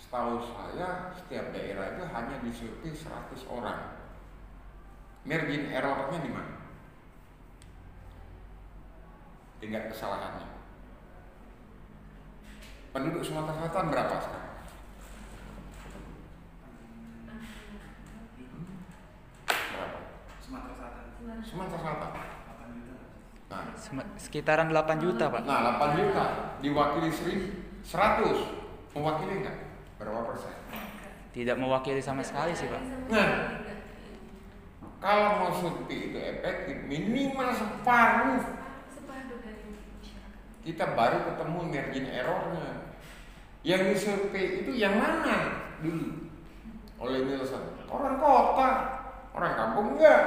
Setahu 0.00 0.40
saya 0.40 1.12
setiap 1.12 1.52
daerah 1.52 1.92
itu 1.92 2.04
hanya 2.08 2.36
disurvei 2.40 2.88
100 2.88 3.52
orang. 3.52 4.03
Margin 5.24 5.72
errornya 5.72 6.20
di 6.20 6.28
mana? 6.28 6.52
Tingkat 9.56 9.88
kesalahannya. 9.88 10.48
Penduduk 12.92 13.24
Sumatera 13.24 13.56
Selatan 13.56 13.84
berapa 13.88 14.16
sekarang? 14.20 14.52
Berapa? 19.48 19.98
Sumatera 20.44 20.74
Selatan 20.76 21.04
Sumatera 21.40 21.78
Selatan. 21.80 22.12
8 22.44 22.76
juta 22.76 22.96
Nah, 23.48 23.62
Sekitaran 24.20 24.68
8 24.68 25.00
juta 25.00 25.24
Pak. 25.32 25.40
Nah, 25.48 25.80
8 25.80 25.98
juta 25.98 26.24
diwakili 26.60 27.08
100. 27.10 27.82
Mewakili 28.94 29.42
enggak? 29.42 29.56
Berapa 29.96 30.20
persen? 30.28 30.54
Tidak 31.34 31.56
mewakili 31.58 31.98
sama 31.98 32.22
sekali 32.22 32.54
sih 32.54 32.68
Pak. 32.70 32.82
Nah, 33.10 33.28
kalau 35.04 35.36
mau 35.36 35.52
survei 35.52 36.08
itu 36.08 36.16
efektif, 36.16 36.80
minimal 36.88 37.52
separuh 37.52 38.40
kita 40.64 40.96
baru 40.96 41.28
ketemu 41.28 41.58
margin 41.68 42.06
errornya. 42.08 42.96
Yang 43.60 43.82
disurvei 43.92 44.64
itu 44.64 44.72
yang 44.72 44.96
mana 44.96 45.68
dulu 45.84 46.32
oleh 46.96 47.20
Nielsen? 47.28 47.84
Orang 47.92 48.16
kota, 48.16 48.70
orang 49.36 49.52
kampung 49.52 49.86
enggak. 50.00 50.22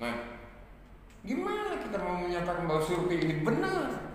Nah, 0.00 0.40
gimana 1.20 1.84
kita 1.84 2.00
mau 2.00 2.16
menyatakan 2.16 2.64
bahwa 2.64 2.80
survei 2.80 3.20
ini 3.28 3.44
benar? 3.44 4.08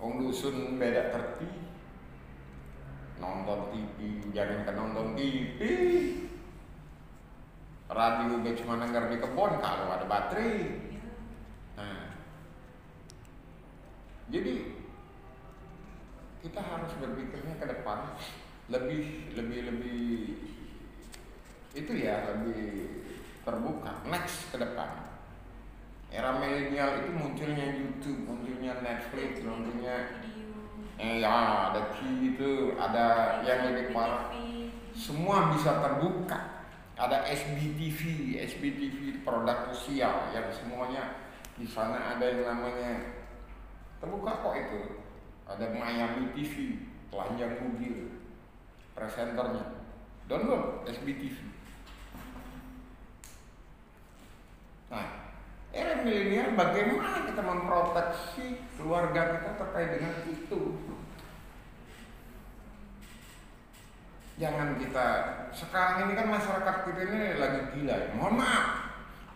Wong 0.00 0.24
dusun 0.24 0.80
beda 0.80 1.12
tertib. 1.12 1.67
Nonton 3.18 3.60
TV, 3.74 3.96
jangan 4.30 4.62
ke 4.62 4.72
nonton 4.72 5.06
TV. 5.18 5.60
Radio 7.88 8.44
be 8.44 8.52
cuma 8.52 8.78
nanggar 8.78 9.08
di 9.08 9.16
kebun 9.16 9.58
kalau 9.58 9.90
ada 9.90 10.04
baterai. 10.04 10.76
Nah, 11.80 12.12
jadi 14.28 14.54
kita 16.44 16.60
harus 16.60 16.92
berpikirnya 17.00 17.56
ke 17.58 17.66
depan 17.66 18.14
lebih 18.68 19.32
lebih 19.34 19.60
lebih 19.72 20.04
itu 21.72 21.92
ya 21.96 22.28
lebih 22.28 22.92
terbuka 23.42 24.04
next 24.04 24.52
ke 24.52 24.60
depan 24.60 25.08
era 26.12 26.36
milenial 26.36 27.04
itu 27.04 27.10
munculnya 27.12 27.66
YouTube 27.76 28.28
munculnya 28.28 28.80
Netflix 28.80 29.40
munculnya 29.44 30.20
Video. 30.20 30.37
Eh 30.98 31.22
ya 31.22 31.70
ada 31.70 31.94
Q 31.94 31.98
itu 32.34 32.74
ada 32.74 33.38
yang 33.46 33.70
lebih 33.70 33.94
parah 33.94 34.34
semua 34.98 35.54
bisa 35.54 35.78
terbuka. 35.78 36.58
Ada 36.98 37.22
SBTV 37.30 38.34
SBTV 38.42 39.22
produk 39.22 39.70
sosial 39.70 40.34
yang 40.34 40.50
semuanya 40.50 41.30
di 41.54 41.62
sana 41.62 42.18
ada 42.18 42.26
yang 42.26 42.42
namanya 42.42 43.22
terbuka 44.02 44.42
kok 44.42 44.54
itu. 44.58 44.82
Ada 45.46 45.70
Miami 45.70 46.34
TV 46.34 46.82
telanjang 47.08 47.62
mobil 47.62 48.18
presenternya. 48.98 49.86
Download 50.26 50.82
SBTV 50.84 51.48
nah 54.88 55.27
era 55.72 56.00
milenial 56.00 56.56
bagaimana 56.56 57.28
kita 57.28 57.42
memproteksi 57.44 58.46
keluarga 58.80 59.36
kita 59.38 59.50
terkait 59.60 59.90
dengan 60.00 60.14
itu 60.24 60.62
jangan 64.38 64.78
kita 64.78 65.06
sekarang 65.50 66.08
ini 66.08 66.12
kan 66.14 66.26
masyarakat 66.30 66.76
kita 66.86 67.00
ini 67.10 67.20
lagi 67.36 67.60
gila 67.74 67.94
ya. 67.94 68.08
mohon 68.14 68.38
maaf 68.38 68.88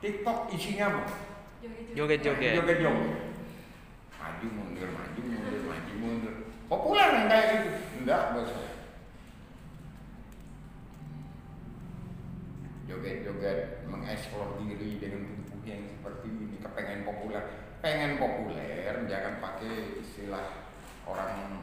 TikTok 0.03 0.51
isinya 0.51 0.91
apa? 0.91 1.03
Joget-joget. 1.95 2.59
Joget-joget. 2.59 3.23
Maju 4.19 4.47
mundur, 4.51 4.89
maju 4.91 5.21
mundur, 5.23 5.63
maju 5.63 5.93
mundur. 6.03 6.35
Populer 6.67 7.09
yang 7.15 7.27
kayak 7.31 7.47
gitu. 7.55 7.71
Enggak 8.03 8.23
buat 8.35 8.47
saya. 8.51 8.75
Joget-joget 12.91 13.87
mengeksplor 13.87 14.59
diri 14.59 14.99
dengan 14.99 15.42
yang 15.63 15.83
seperti 15.87 16.29
ini, 16.29 16.57
kepengen 16.59 17.07
populer. 17.07 17.45
Pengen 17.83 18.19
populer, 18.19 18.95
jangan 19.11 19.43
pakai 19.43 19.99
istilah 19.99 20.71
orang 21.07 21.63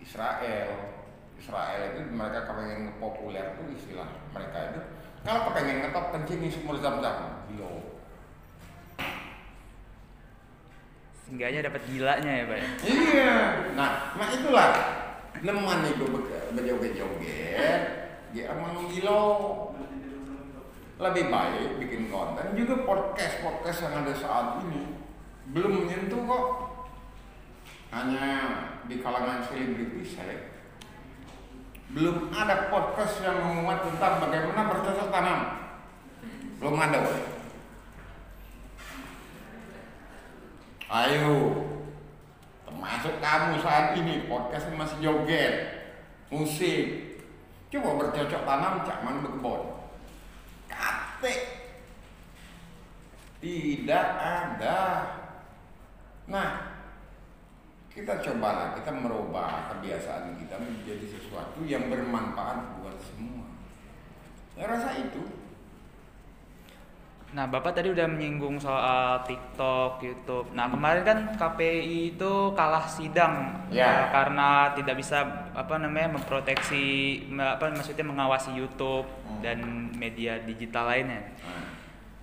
Israel. 0.00 1.00
Israel 1.40 1.80
itu 1.96 2.00
mereka 2.12 2.44
kepengen 2.52 3.00
populer 3.00 3.56
tuh 3.56 3.72
istilah 3.72 4.04
mereka 4.36 4.76
itu 4.76 4.80
kalau 5.24 5.48
kepengen 5.48 5.80
ngetop 5.80 6.12
kencing 6.12 6.52
sumur 6.52 6.76
zam-zam. 6.84 7.48
Yo 7.56 7.96
Seenggaknya 11.24 11.64
dapat 11.64 11.80
gilanya 11.88 12.32
ya, 12.32 12.44
Pak. 12.44 12.58
ya? 12.60 12.68
iya. 12.84 13.36
Nah 13.72 14.20
nah 14.20 14.28
itulah. 14.28 14.68
Neman 15.40 15.88
itu 15.88 16.04
berjoget-joget 16.52 18.00
dia 18.30 18.46
emang 18.54 18.86
gilo 18.94 19.20
lebih 21.00 21.32
baik 21.32 21.80
bikin 21.80 22.12
konten 22.12 22.52
juga 22.52 22.84
podcast 22.84 23.40
podcast 23.40 23.88
yang 23.88 24.04
ada 24.04 24.12
saat 24.12 24.60
ini. 24.68 25.00
Belum 25.48 25.82
menyentuh 25.88 26.20
kok. 26.28 26.46
Hanya 27.90 28.28
di 28.86 29.00
kalangan 29.00 29.40
selebriti 29.48 30.04
saya. 30.04 30.60
Belum 31.90 32.30
ada 32.30 32.70
podcast 32.70 33.24
yang 33.24 33.42
memuat 33.42 33.82
tentang 33.82 34.22
bagaimana 34.22 34.68
bercocok 34.70 35.08
tanam. 35.08 35.40
Belum 36.60 36.76
ada 36.76 37.00
woy. 37.00 37.22
ayo 40.90 41.34
termasuk 42.68 43.14
kamu 43.24 43.56
saat 43.64 43.96
ini. 43.96 44.28
Podcast 44.28 44.68
masih 44.76 45.00
joget 45.00 45.54
musik. 46.28 46.86
Coba 47.72 48.04
bercocok 48.04 48.42
tanam 48.44 48.84
cak 48.84 49.00
mana 49.00 49.24
berkebun 49.24 49.69
tidak 53.40 54.06
ada. 54.20 54.80
Nah 56.28 56.50
kita 57.90 58.22
cobalah 58.22 58.78
kita 58.78 58.92
merubah 58.94 59.74
kebiasaan 59.74 60.38
kita 60.38 60.56
menjadi 60.60 61.06
sesuatu 61.10 61.64
yang 61.66 61.90
bermanfaat 61.90 62.80
buat 62.80 62.96
semua. 63.02 63.48
Saya 64.54 64.66
rasa 64.76 64.90
itu 65.00 65.39
Nah, 67.30 67.46
Bapak 67.46 67.78
tadi 67.78 67.86
udah 67.88 68.10
menyinggung 68.10 68.58
soal 68.58 69.22
TikTok, 69.22 70.02
YouTube. 70.02 70.50
Nah, 70.50 70.66
kemarin 70.66 71.06
kan 71.06 71.18
KPI 71.38 72.18
itu 72.18 72.32
kalah 72.52 72.82
sidang 72.82 73.54
Ya. 73.70 73.86
eh, 73.86 74.04
karena 74.10 74.74
tidak 74.74 74.98
bisa 74.98 75.22
apa 75.54 75.78
namanya 75.78 76.18
memproteksi 76.18 76.82
me- 77.30 77.54
apa 77.54 77.70
maksudnya 77.70 78.02
mengawasi 78.02 78.50
YouTube 78.52 79.06
Hmm. 79.06 79.38
dan 79.40 79.58
media 79.94 80.42
digital 80.42 80.90
lainnya. 80.90 81.22
Nah, 81.40 81.78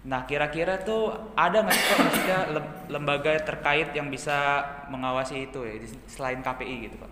Nah, 0.08 0.24
kira-kira 0.24 0.80
tuh 0.80 1.12
ada 1.36 1.64
nggak 1.64 1.76
sih 1.76 1.96
maksudnya 1.98 2.40
lem- 2.50 2.76
lembaga 2.88 3.32
terkait 3.44 3.92
yang 3.92 4.08
bisa 4.08 4.64
mengawasi 4.88 5.48
itu 5.48 5.60
ya 5.62 5.76
selain 6.06 6.40
KPI 6.40 6.76
gitu, 6.84 6.96
Pak? 6.98 7.12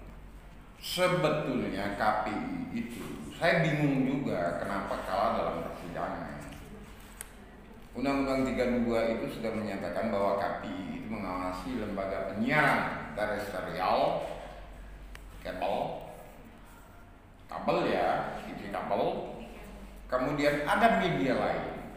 sebetulnya 0.77 1.97
KPI 1.97 2.37
itu 2.71 3.03
saya 3.33 3.59
bingung 3.59 4.05
juga 4.05 4.61
kenapa 4.61 5.01
kalah 5.03 5.31
dalam 5.33 5.55
persidangan 5.65 6.34
Undang-Undang 7.95 8.43
32 8.59 9.15
itu 9.15 9.39
sudah 9.39 9.55
menyatakan 9.55 10.11
bahwa 10.11 10.35
KPI 10.35 10.99
itu 10.99 11.07
mengawasi 11.07 11.79
lembaga 11.79 12.27
penyiaran 12.27 13.15
terestrial, 13.15 14.27
kabel, 15.39 16.03
kabel 17.47 17.77
ya, 17.87 18.35
TV 18.43 18.67
kabel. 18.67 19.03
Kemudian 20.11 20.67
ada 20.67 20.99
media 20.99 21.39
lain. 21.39 21.95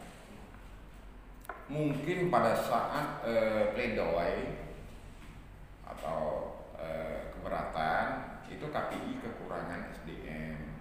Mungkin 1.66 2.30
pada 2.30 2.54
saat 2.54 3.26
eh, 3.26 3.74
pledoi 3.74 4.54
atau 5.82 6.22
eh, 6.78 7.34
keberatan 7.34 8.38
itu 8.46 8.70
KPI 8.70 9.18
kekurangan 9.18 9.90
SDM 9.98 10.78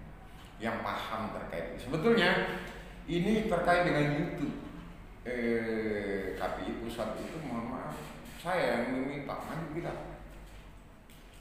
yang 0.61 0.85
paham 0.85 1.33
terkait 1.33 1.73
itu. 1.73 1.89
Sebetulnya 1.89 2.61
ini 3.09 3.49
terkait 3.49 3.89
dengan 3.89 4.13
YouTube 4.13 4.66
eh, 5.27 6.39
KPI 6.39 6.79
pusat 6.79 7.19
itu 7.19 7.35
mohon 7.43 7.75
maaf 7.75 7.95
saya 8.47 8.79
yang 8.79 9.03
meminta 9.03 9.35
maju 9.35 9.67
bilang. 9.75 10.01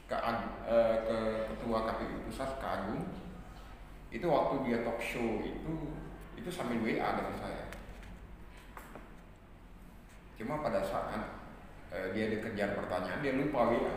Ke, 0.06 0.14
eh, 0.18 0.96
ke 1.02 1.18
ketua 1.50 1.78
KPI 1.86 2.16
pusat 2.26 2.50
ke 2.58 2.66
Agung. 2.66 3.02
Itu 4.10 4.26
waktu 4.30 4.54
dia 4.66 4.78
talk 4.82 4.98
show 4.98 5.42
itu 5.42 5.74
itu 6.34 6.50
sambil 6.50 6.82
WA 6.82 7.08
dengan 7.14 7.36
saya. 7.38 7.64
Cuma 10.36 10.62
pada 10.62 10.82
saat 10.82 11.22
eh, 11.94 12.10
dia 12.14 12.30
dikejar 12.30 12.74
pertanyaan 12.74 13.22
dia 13.22 13.38
lupa 13.38 13.70
WA 13.70 13.94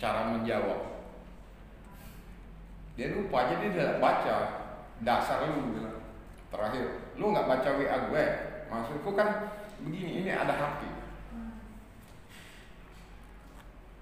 cara 0.00 0.34
menjawab. 0.36 0.80
Dia 2.96 3.16
lupa 3.16 3.48
aja 3.48 3.54
dia 3.64 3.70
tidak 3.72 4.00
baca. 4.00 4.36
Dasar 5.00 5.48
lu 5.48 5.72
bilang. 5.72 6.00
Terakhir 6.52 7.16
lu 7.16 7.32
nggak 7.32 7.48
baca 7.48 7.68
WA 7.76 7.96
gue 8.12 8.49
maksudku 8.70 9.10
kan 9.18 9.50
begini 9.82 10.24
ini 10.24 10.30
ada 10.30 10.54
hati. 10.54 10.88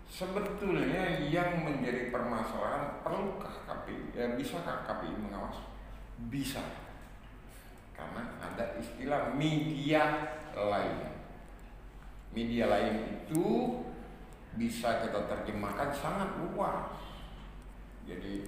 Sebetulnya 0.06 1.30
yang 1.30 1.62
menjadi 1.62 2.10
permasalahan 2.10 3.00
perlukah 3.06 3.54
KPI 3.64 4.18
ya 4.18 4.26
bisakah 4.34 4.84
KPI 4.84 5.14
mengawasi 5.14 5.64
bisa. 6.26 6.62
Karena 7.94 8.26
ada 8.42 8.78
istilah 8.78 9.34
media 9.34 10.34
lain. 10.54 11.14
Media 12.34 12.66
lain 12.66 13.24
itu 13.24 13.46
bisa 14.58 15.06
kita 15.06 15.22
terjemahkan 15.30 15.94
sangat 15.94 16.34
luas. 16.42 16.98
Jadi 18.02 18.42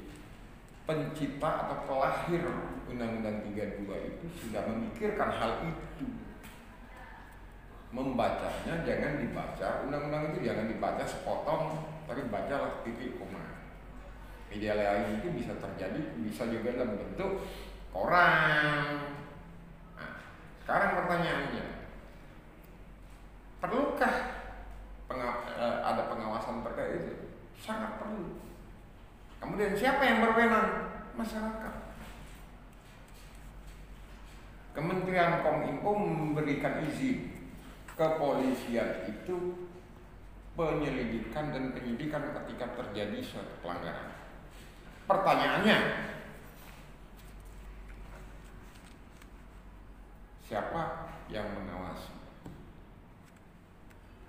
pencipta 0.91 1.67
atau 1.67 1.87
pelahir 1.87 2.43
Undang-Undang 2.91 3.47
32 3.55 3.87
itu 3.87 4.25
sudah 4.35 4.67
memikirkan 4.67 5.31
hal 5.31 5.53
itu. 5.71 6.07
Membacanya 7.91 8.87
jangan 8.87 9.19
dibaca, 9.19 9.83
undang-undang 9.83 10.31
itu 10.31 10.47
jangan 10.47 10.71
dibaca 10.71 11.03
sepotong, 11.03 11.91
tapi 12.07 12.23
bacalah 12.31 12.87
titik 12.87 13.19
koma. 13.19 13.67
Media 14.47 14.79
lain 14.79 15.19
itu 15.19 15.35
bisa 15.35 15.59
terjadi, 15.59 15.99
bisa 16.23 16.47
juga 16.47 16.71
dalam 16.79 16.95
bentuk 16.99 17.47
koran. 17.91 19.11
Nah, 19.99 20.13
sekarang 20.63 21.03
pertanyaannya, 21.03 21.67
perlukah 23.59 24.15
penga- 25.11 25.51
eh, 25.59 25.77
ada 25.83 26.03
pengawasan 26.07 26.63
terkait 26.63 26.95
itu? 27.11 27.15
Sangat 27.59 27.99
perlu. 27.99 28.39
Kemudian 29.43 29.75
siapa 29.75 30.03
yang 30.07 30.23
berwenang? 30.23 30.95
Masyarakat. 31.19 31.75
Kementerian 34.81 35.45
Kominfo 35.45 35.93
memberikan 35.93 36.81
izin 36.89 37.37
kepolisian 38.01 39.13
itu 39.13 39.69
penyelidikan 40.57 41.53
dan 41.53 41.77
penyidikan 41.77 42.33
ketika 42.33 42.73
terjadi 42.81 43.21
suatu 43.21 43.61
pelanggaran. 43.61 44.09
Pertanyaannya, 45.05 45.79
siapa 50.49 51.13
yang 51.29 51.45
mengawasi? 51.61 52.17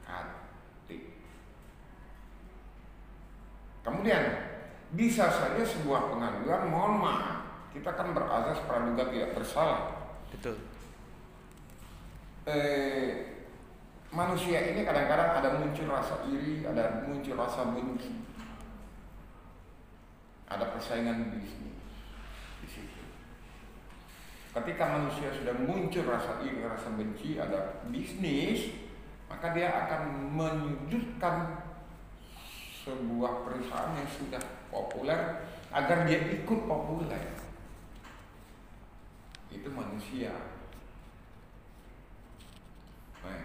Katik. 0.04 1.16
Kemudian 3.88 4.24
bisa 5.00 5.32
saja 5.32 5.64
sebuah 5.64 6.12
pengaduan 6.12 6.68
mohon 6.68 7.00
maaf 7.00 7.40
kita 7.72 7.96
kan 7.96 8.12
berazas 8.12 8.60
praduga 8.68 9.08
tidak 9.08 9.32
bersalah 9.32 10.01
Betul. 10.32 10.56
eh, 12.50 13.32
manusia 14.10 14.74
ini 14.74 14.82
kadang-kadang 14.82 15.38
ada 15.38 15.50
muncul 15.62 15.88
rasa 15.88 16.26
iri 16.28 16.66
ada 16.66 17.06
muncul 17.06 17.38
rasa 17.38 17.70
benci. 17.70 18.12
Ada 20.52 20.76
persaingan 20.76 21.32
bisnis 21.32 21.80
di 22.60 22.68
situ. 22.68 23.02
Ketika 24.52 24.84
manusia 25.00 25.32
sudah 25.32 25.56
muncul 25.64 26.04
rasa 26.10 26.44
iri 26.44 26.66
rasa 26.66 26.92
benci 26.98 27.38
ada 27.40 27.84
bisnis 27.88 28.74
maka 29.32 29.56
dia 29.56 29.72
akan 29.72 30.36
menyudutkan 30.36 31.64
sebuah 32.84 33.48
perusahaan 33.48 33.96
yang 33.96 34.10
sudah 34.12 34.42
populer 34.68 35.48
agar 35.72 36.04
dia 36.04 36.20
ikut 36.36 36.68
populer 36.68 37.41
manusia. 40.02 40.34
Nah, 43.22 43.42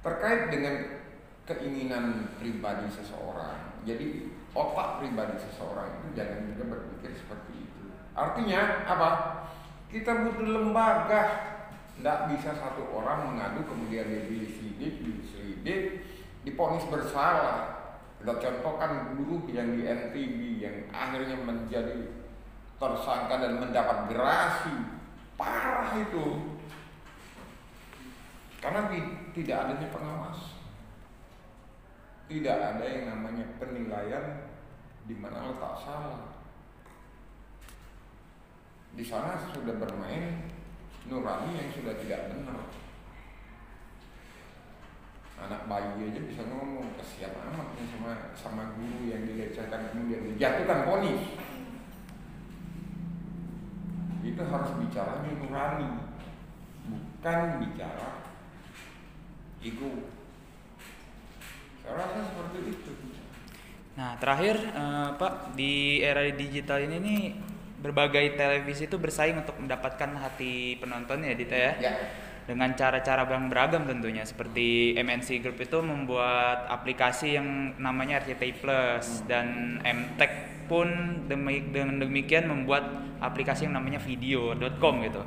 terkait 0.00 0.48
dengan 0.48 1.04
keinginan 1.44 2.32
pribadi 2.40 2.88
seseorang 2.88 3.84
jadi 3.84 4.32
otak 4.56 5.04
pribadi 5.04 5.36
seseorang 5.36 6.00
itu 6.00 6.16
jangan 6.16 6.48
juga 6.48 6.64
berpikir 6.72 7.12
seperti 7.12 7.52
itu. 7.60 7.82
Artinya 8.16 8.88
apa? 8.88 9.10
Kita 9.92 10.24
butuh 10.24 10.48
lembaga. 10.48 11.52
Tidak 11.92 12.18
bisa 12.32 12.56
satu 12.56 12.88
orang 12.88 13.36
mengadu 13.36 13.68
kemudian 13.68 14.08
dia 14.08 14.24
diselidik 14.24 15.04
diselidik 15.20 16.08
diponis 16.40 16.88
bersalah. 16.88 17.84
Kita 18.16 18.40
contohkan 18.40 19.12
guru 19.12 19.44
yang 19.52 19.76
di 19.76 19.84
NTB 19.84 20.40
yang 20.64 20.88
akhirnya 20.88 21.36
menjadi 21.36 22.24
tersangka 22.80 23.44
dan 23.44 23.60
mendapat 23.60 24.08
gerasi 24.08 25.01
parah 25.36 25.96
itu. 25.98 26.56
Karena 28.62 28.86
ti- 28.86 29.14
tidak 29.42 29.56
adanya 29.66 29.88
pengawas. 29.90 30.40
Tidak 32.30 32.56
ada 32.56 32.84
yang 32.86 33.10
namanya 33.10 33.44
penilaian 33.60 34.48
di 35.04 35.14
mana 35.18 35.50
letak 35.50 35.74
salah 35.82 36.32
di 38.92 39.04
sana 39.04 39.40
sudah 39.48 39.80
bermain 39.80 40.52
nurani 41.08 41.56
yang 41.56 41.68
sudah 41.72 41.96
tidak 41.96 42.28
benar. 42.28 42.60
Anak 45.42 45.66
bayi 45.66 46.12
aja 46.12 46.20
bisa 46.22 46.42
ngomong 46.46 46.92
kesian 47.00 47.34
amat 47.34 47.74
sama 47.90 48.12
sama 48.36 48.62
guru 48.78 49.10
yang 49.10 49.26
dilecehkan 49.26 49.90
kemudian 49.90 50.22
dijatuhkan 50.36 50.86
ponis 50.86 51.34
itu 54.22 54.42
harus 54.46 54.70
bicara 54.78 55.26
nurani 55.26 56.06
bukan 56.86 57.40
bicara 57.66 58.08
ego. 59.62 60.10
Saya 61.82 61.94
rasa 61.98 62.18
seperti 62.30 62.58
itu. 62.70 62.92
Nah, 63.98 64.16
terakhir 64.16 64.56
eh, 64.58 65.10
Pak, 65.18 65.58
di 65.58 66.00
era 66.00 66.22
digital 66.30 66.82
ini 66.86 66.96
nih 67.02 67.20
berbagai 67.82 68.38
televisi 68.38 68.86
itu 68.86 68.96
bersaing 68.96 69.42
untuk 69.42 69.58
mendapatkan 69.58 70.10
hati 70.14 70.78
penonton 70.78 71.26
ya, 71.26 71.34
Dita 71.34 71.58
ya. 71.58 71.72
ya 71.82 71.94
Dengan 72.42 72.74
cara-cara 72.74 73.22
yang 73.26 73.46
beragam 73.46 73.86
tentunya. 73.86 74.26
Seperti 74.26 74.98
MNC 74.98 75.42
Group 75.46 75.62
itu 75.62 75.78
membuat 75.78 76.66
aplikasi 76.66 77.38
yang 77.38 77.78
namanya 77.78 78.18
RCTI 78.22 78.52
Plus 78.58 79.22
dan 79.30 79.78
MTech 79.82 80.66
pun 80.66 80.88
dengan 81.28 82.00
demikian 82.00 82.48
membuat 82.50 82.82
aplikasi 83.22 83.70
yang 83.70 83.78
namanya 83.78 84.02
video.com 84.02 84.94
gitu. 85.06 85.22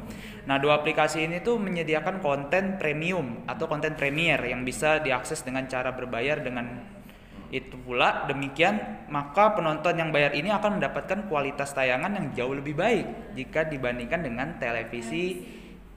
Nah, 0.49 0.59
dua 0.59 0.83
aplikasi 0.83 1.23
ini 1.23 1.39
tuh 1.39 1.55
menyediakan 1.55 2.19
konten 2.19 2.75
premium 2.75 3.47
atau 3.47 3.65
konten 3.71 3.95
premier 3.95 4.41
yang 4.43 4.67
bisa 4.67 4.99
diakses 4.99 5.41
dengan 5.47 5.65
cara 5.71 5.95
berbayar 5.95 6.43
dengan 6.43 6.95
itu 7.53 7.77
pula 7.77 8.25
demikian 8.25 9.05
maka 9.07 9.53
penonton 9.53 9.95
yang 9.95 10.09
bayar 10.09 10.33
ini 10.33 10.49
akan 10.49 10.81
mendapatkan 10.81 11.29
kualitas 11.29 11.71
tayangan 11.77 12.17
yang 12.17 12.27
jauh 12.33 12.51
lebih 12.57 12.73
baik 12.73 13.37
jika 13.37 13.69
dibandingkan 13.69 14.25
dengan 14.25 14.57
televisi 14.57 15.45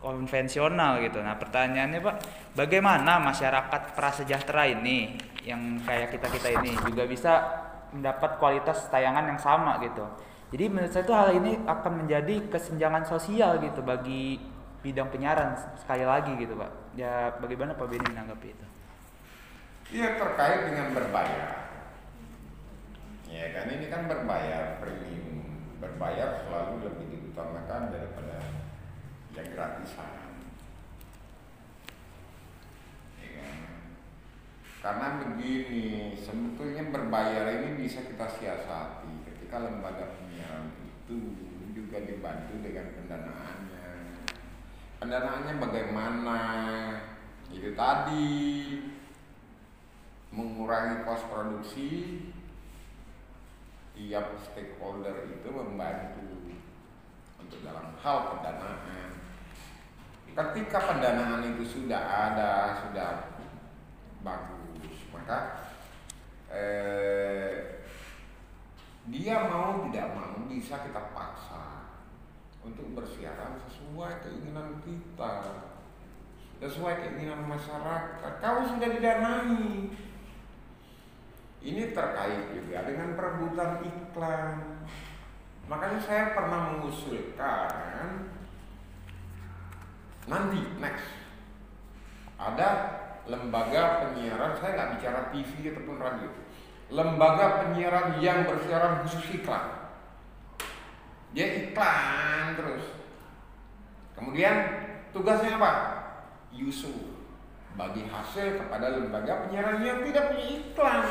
konvensional 0.09 1.05
gitu. 1.05 1.21
Nah, 1.21 1.37
pertanyaannya 1.37 2.01
Pak, 2.01 2.17
bagaimana 2.57 3.21
masyarakat 3.21 3.93
prasejahtera 3.93 4.65
ini 4.73 5.21
yang 5.45 5.77
kayak 5.85 6.17
kita-kita 6.17 6.49
ini 6.57 6.73
juga 6.81 7.05
bisa 7.05 7.33
mendapat 7.93 8.41
kualitas 8.41 8.89
tayangan 8.89 9.29
yang 9.29 9.37
sama 9.37 9.77
gitu. 9.85 10.09
Jadi 10.49 10.65
menurut 10.73 10.89
saya 10.89 11.05
itu 11.05 11.13
hal 11.13 11.31
ini 11.37 11.61
akan 11.69 11.93
menjadi 12.05 12.49
kesenjangan 12.49 13.05
sosial 13.05 13.61
gitu 13.61 13.85
bagi 13.85 14.41
bidang 14.81 15.13
penyiaran 15.13 15.53
sekali 15.77 16.09
lagi 16.09 16.33
gitu 16.41 16.57
Pak. 16.57 16.97
Ya 16.97 17.37
bagaimana 17.37 17.77
Pak 17.77 17.85
Beni 17.85 18.09
menanggapi 18.09 18.49
itu? 18.57 18.67
Iya 19.93 20.17
terkait 20.17 20.73
dengan 20.73 20.97
berbayar. 20.97 21.69
Ya 23.29 23.45
kan 23.53 23.67
ini 23.69 23.87
kan 23.93 24.09
berbayar 24.09 24.81
premium. 24.81 25.45
Berbayar 25.79 26.43
selalu 26.43 26.91
lebih 26.91 27.07
diutamakan 27.13 27.93
daripada 27.93 28.18
yang 29.39 29.49
gratisan. 29.55 30.27
Ya 33.23 33.31
kan? 33.39 33.59
Karena 34.83 35.07
begini, 35.23 36.19
sebetulnya 36.19 36.91
berbayar 36.91 37.47
ini 37.63 37.87
bisa 37.87 38.03
kita 38.03 38.27
siasati 38.27 39.13
ketika 39.31 39.63
lembaga 39.63 40.11
penyiaran 40.19 40.75
itu 40.83 41.17
juga 41.71 42.03
dibantu 42.03 42.59
dengan 42.59 42.87
pendanaannya. 42.99 43.91
Pendanaannya 44.99 45.55
bagaimana? 45.63 46.41
Itu 47.49 47.73
tadi 47.73 48.37
mengurangi 50.29 51.01
kos 51.09 51.25
produksi 51.33 51.89
tiap 53.97 54.37
stakeholder 54.45 55.27
itu 55.27 55.49
membantu 55.49 56.53
untuk 57.41 57.59
dalam 57.65 57.97
hal 57.99 58.37
pendanaan 58.37 59.08
ketika 60.39 60.79
pendanaan 60.87 61.43
itu 61.43 61.67
sudah 61.67 61.99
ada 61.99 62.79
sudah 62.79 63.35
bagus 64.23 64.95
maka 65.11 65.67
eh, 66.55 67.83
dia 69.11 69.51
mau 69.51 69.83
tidak 69.91 70.15
mau 70.15 70.47
bisa 70.47 70.79
kita 70.87 71.11
paksa 71.11 71.91
untuk 72.63 72.87
bersiaran 72.95 73.59
sesuai 73.67 74.23
keinginan 74.23 74.79
kita 74.87 75.35
sesuai 76.63 76.95
keinginan 77.03 77.43
masyarakat 77.43 78.33
kau 78.39 78.63
sudah 78.63 78.89
didanai 78.95 79.91
ini 81.59 81.91
terkait 81.91 82.55
juga 82.55 82.87
dengan 82.87 83.19
perebutan 83.19 83.83
iklan. 83.83 84.87
Makanya 85.67 86.01
saya 86.01 86.25
pernah 86.33 86.73
mengusulkan 86.73 88.28
nanti 90.29 90.61
next. 90.79 91.09
Ada 92.39 92.69
lembaga 93.27 94.07
penyiaran 94.07 94.55
saya 94.61 94.77
nggak 94.77 94.91
bicara 94.97 95.21
TV 95.35 95.75
ataupun 95.75 95.97
radio. 95.99 96.31
Lembaga 96.89 97.65
penyiaran 97.65 98.23
yang 98.23 98.47
bersiaran 98.49 99.05
khusus 99.05 99.43
iklan. 99.43 99.91
Dia 101.35 101.47
iklan 101.67 102.57
terus. 102.57 102.85
Kemudian 104.17 104.55
tugasnya 105.13 105.59
apa? 105.61 105.73
Yusuf 106.55 106.95
bagi 107.77 108.09
hasil 108.09 108.65
kepada 108.65 108.97
lembaga 108.97 109.47
penyiaran 109.47 109.85
yang 109.85 110.01
tidak 110.07 110.33
punya 110.33 110.47
iklan. 110.63 111.03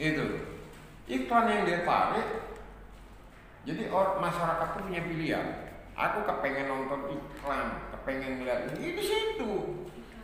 Itu 0.00 0.26
iklan 1.04 1.46
yang 1.52 1.62
dia 1.68 1.80
tarik 1.84 2.28
jadi 3.64 3.88
orang 3.88 4.20
masyarakat 4.20 4.68
tuh 4.76 4.82
punya 4.88 5.02
pilihan 5.04 5.46
aku 5.94 6.18
kepengen 6.26 6.66
nonton 6.66 7.00
iklan 7.14 7.90
kepengen 7.94 8.42
lihat 8.42 8.74
ini 8.74 8.98
di 8.98 9.02
situ. 9.02 9.52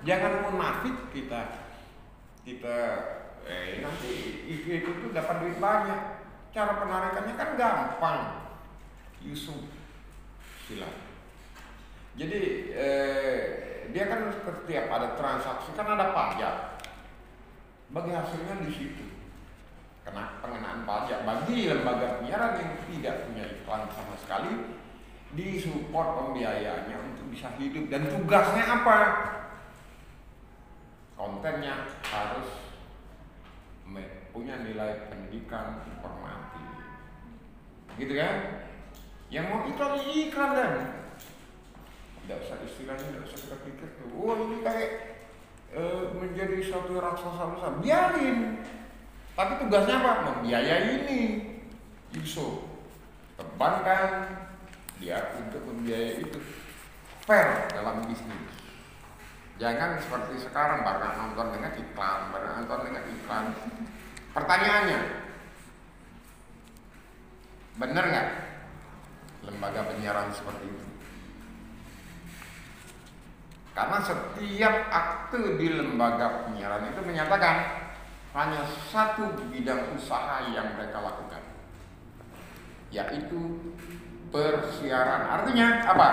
Jangan 0.02 0.50
munafik 0.50 1.14
kita 1.14 1.70
kita 2.42 2.76
eh 3.46 3.80
nanti 3.84 4.44
itu 4.50 4.68
itu 4.82 4.90
tuh 4.90 5.10
dapat 5.14 5.46
duit 5.46 5.56
banyak. 5.62 6.00
Cara 6.50 6.82
penarikannya 6.82 7.34
kan 7.38 7.50
gampang. 7.54 8.20
Yusuf 9.22 9.70
silakan. 10.66 11.06
Jadi 12.18 12.40
eh, 12.74 13.38
dia 13.94 14.04
kan 14.10 14.34
setiap 14.34 14.86
ada 14.90 15.14
transaksi 15.14 15.70
kan 15.78 15.86
ada 15.94 16.10
pajak. 16.10 16.82
Bagi 17.90 18.10
hasilnya 18.10 18.66
di 18.66 18.70
situ. 18.70 19.06
Kena 20.02 20.42
pengenaan 20.42 20.82
pajak. 20.82 21.22
Bagi 21.22 21.70
lembaga 21.70 22.18
penyiaran 22.18 22.58
yang 22.58 22.72
tidak 22.90 23.14
punya 23.28 23.44
iklan 23.46 23.86
sama 23.94 24.14
sekali 24.18 24.79
disupport 25.38 26.08
pembiayaannya 26.18 26.96
untuk 27.14 27.26
bisa 27.30 27.54
hidup. 27.58 27.86
Dan 27.90 28.10
tugasnya 28.10 28.64
apa? 28.66 28.98
Kontennya 31.14 31.86
harus 32.08 32.70
punya 34.30 34.62
nilai 34.62 35.10
pendidikan 35.10 35.82
informatif. 35.86 36.66
Gitu 37.98 38.14
kan? 38.14 38.34
Yang 39.30 39.44
mau 39.46 39.60
iklan 39.66 39.94
iklan 40.06 40.50
dan 40.54 40.72
tidak 42.24 42.38
usah 42.46 42.58
istilahnya 42.62 43.06
tidak 43.10 43.22
usah 43.26 43.38
kita 43.42 43.56
pikir 43.66 43.88
tuh 43.98 44.08
wah 44.14 44.38
ini 44.38 44.58
kayak 44.62 44.90
eh, 45.74 46.02
menjadi 46.14 46.56
suatu 46.62 46.98
raksasa 46.98 47.44
besar. 47.54 47.72
Biarin. 47.82 48.62
Tapi 49.34 49.52
tugasnya 49.66 49.94
apa? 50.02 50.12
Membiayai 50.30 51.06
ini. 51.06 51.22
Yusuf 52.10 52.66
tebankan 53.38 54.10
dia 55.00 55.32
untuk 55.40 55.64
membiayai 55.64 56.20
itu 56.20 56.38
fair 57.24 57.72
dalam 57.72 58.04
bisnis. 58.04 58.52
Jangan 59.56 59.96
seperti 60.00 60.40
sekarang 60.40 60.84
barang 60.84 61.14
nonton 61.16 61.56
dengan 61.56 61.72
iklan 61.76 62.20
barang 62.32 62.52
nonton 62.64 62.80
dengan 62.88 63.04
iklan 63.12 63.44
pertanyaannya 64.32 65.00
benar 67.80 68.04
nggak 68.08 68.28
lembaga 69.48 69.80
penyiaran 69.88 70.28
seperti 70.32 70.64
itu? 70.68 70.86
Karena 73.72 73.98
setiap 74.04 74.76
akte 74.92 75.56
di 75.56 75.68
lembaga 75.72 76.44
penyiaran 76.44 76.92
itu 76.92 77.00
menyatakan 77.00 77.56
hanya 78.36 78.62
satu 78.92 79.32
bidang 79.48 79.96
usaha 79.96 80.44
yang 80.52 80.76
mereka 80.76 81.00
lakukan 81.00 81.42
yaitu 82.90 83.38
persiaran 84.30 85.26
artinya 85.26 85.66
apa 85.86 86.08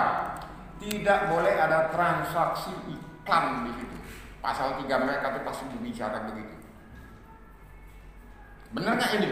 tidak 0.78 1.30
boleh 1.30 1.54
ada 1.58 1.90
transaksi 1.90 2.70
iklan 2.90 3.66
di 3.66 3.72
situ 3.78 3.96
pasal 4.38 4.78
3 4.78 4.86
mereka 4.86 5.34
itu 5.34 5.40
pasti 5.42 5.64
berbicara 5.70 6.28
begitu 6.30 6.58
Benar 8.72 9.00
nggak 9.00 9.12
ini? 9.20 9.30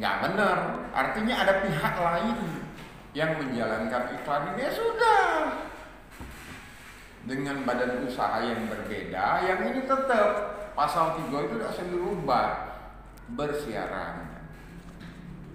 Nggak 0.00 0.16
benar. 0.28 0.58
Artinya 0.96 1.34
ada 1.44 1.52
pihak 1.60 1.94
lain 2.00 2.36
yang 3.12 3.36
menjalankan 3.36 4.16
iklan 4.16 4.42
ini 4.56 4.60
ya 4.64 4.72
sudah. 4.72 5.24
Dengan 7.26 7.66
badan 7.66 8.06
usaha 8.06 8.38
yang 8.38 8.70
berbeda, 8.70 9.26
yang 9.44 9.60
ini 9.74 9.82
tetap 9.82 10.30
pasal 10.78 11.18
3 11.26 11.26
itu 11.28 11.54
tidak 11.58 11.70
bisa 11.74 11.84
dirubah 11.90 12.46
bersiaran. 13.34 14.35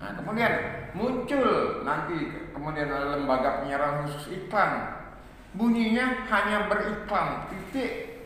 Nah, 0.01 0.17
kemudian 0.17 0.53
muncul 0.97 1.85
nanti 1.85 2.49
kemudian 2.49 2.89
ada 2.89 3.13
lembaga 3.13 3.61
penyiaran 3.61 4.01
khusus 4.03 4.33
iklan. 4.33 4.97
Bunyinya 5.53 6.25
hanya 6.25 6.65
beriklan, 6.65 7.45
titik. 7.53 8.25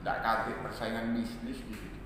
Tidak 0.00 0.18
kasih 0.24 0.54
persaingan 0.64 1.12
bisnis 1.12 1.60
di 1.60 1.74
situ. 1.76 2.00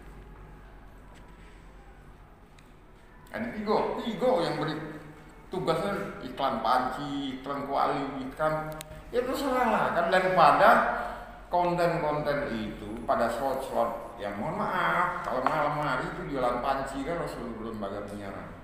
Ada 3.31 3.55
Tigo, 3.55 4.03
Tigo 4.03 4.31
yang 4.43 4.59
beri 4.59 4.75
tugasnya 5.53 6.19
iklan 6.27 6.59
panci, 6.65 7.39
iklan 7.39 7.71
kuali, 7.71 8.03
iklan 8.25 8.73
ya 9.15 9.21
terserah 9.25 9.69
lah 9.73 9.85
kan 9.97 10.07
daripada 10.13 10.71
konten-konten 11.49 12.53
itu 12.53 12.89
pada 13.09 13.33
slot-slot 13.33 14.21
yang 14.21 14.37
mohon 14.37 14.61
maaf 14.61 15.25
kalau 15.25 15.41
malam 15.49 15.81
hari 15.81 16.05
itu 16.13 16.37
jualan 16.37 16.61
panci 16.61 17.01
kan 17.09 17.17
harus 17.17 17.33
lembaga 17.41 18.05
penyiaran 18.05 18.58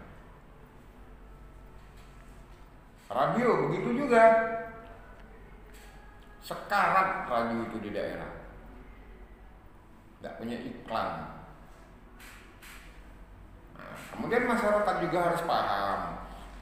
radio 3.14 3.70
begitu 3.70 4.04
juga 4.04 4.22
sekarat 6.42 7.30
radio 7.30 7.58
itu 7.70 7.78
di 7.78 7.90
daerah 7.94 8.30
tidak 10.18 10.34
punya 10.42 10.58
iklan 10.58 11.34
Nah, 13.74 13.96
kemudian 14.14 14.46
masyarakat 14.46 14.96
juga 15.02 15.18
harus 15.30 15.42
paham 15.44 16.00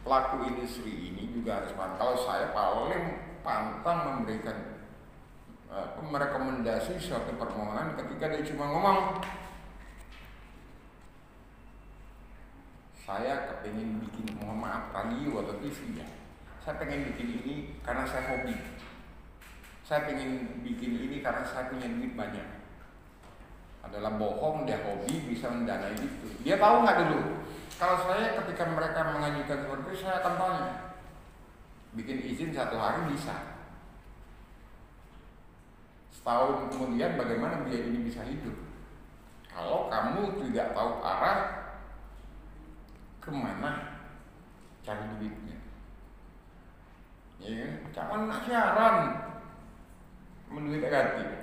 pelaku 0.03 0.37
industri 0.51 1.13
ini 1.13 1.31
juga 1.31 1.63
harus 1.63 1.73
paham. 1.77 1.95
Kalau 2.01 2.17
saya 2.19 2.51
paling 2.51 3.05
pantang 3.47 3.99
memberikan 4.19 4.83
uh, 5.71 5.99
merekomendasi 6.03 6.99
suatu 6.99 7.37
permohonan 7.39 7.95
ketika 7.99 8.33
dia 8.33 8.43
cuma 8.49 8.65
ngomong 8.71 8.99
saya 13.03 13.51
kepingin 13.51 13.99
bikin 13.99 14.39
mohon 14.39 14.63
maaf 14.63 14.95
radio 14.95 15.43
atau 15.43 15.59
TV 15.59 15.99
ya. 15.99 16.22
Saya 16.63 16.79
pengen 16.79 17.11
bikin 17.11 17.43
ini 17.43 17.55
karena 17.83 18.07
saya 18.07 18.31
hobi. 18.31 18.55
Saya 19.83 20.07
pengen 20.07 20.63
bikin 20.63 20.95
ini 20.95 21.19
karena 21.19 21.43
saya 21.43 21.67
punya 21.67 21.91
duit 21.91 22.15
banyak. 22.15 22.47
Adalah 23.83 24.15
bohong 24.15 24.63
dia 24.63 24.79
hobi 24.87 25.27
bisa 25.27 25.51
mendanai 25.51 25.99
itu. 25.99 26.29
Dia 26.47 26.63
tahu 26.63 26.87
nggak 26.87 26.99
dulu? 27.03 27.43
Kalau 27.83 27.99
saya 28.07 28.39
ketika 28.39 28.71
mereka 28.71 29.11
mengajukan 29.11 29.59
seperti 29.67 29.87
itu 29.91 30.07
saya 30.07 30.23
tanya. 30.23 30.95
Bikin 31.99 32.23
izin 32.31 32.55
satu 32.55 32.79
hari 32.79 33.11
bisa. 33.11 33.59
Setahun 36.15 36.71
kemudian 36.71 37.19
bagaimana 37.19 37.67
dia 37.67 37.83
ini 37.83 38.07
bisa 38.07 38.23
hidup? 38.23 38.55
Kalau 39.51 39.91
kamu 39.91 40.47
tidak 40.47 40.79
tahu 40.79 41.03
arah 41.03 41.39
ke 43.19 43.31
mana 43.35 43.99
cari 44.87 45.11
duitnya 45.19 45.42
ya 47.43 47.67
jangan 47.91 48.31
nak 48.31 48.47
siaran 48.47 48.97
menduit 50.49 50.83
negatif 50.87 51.43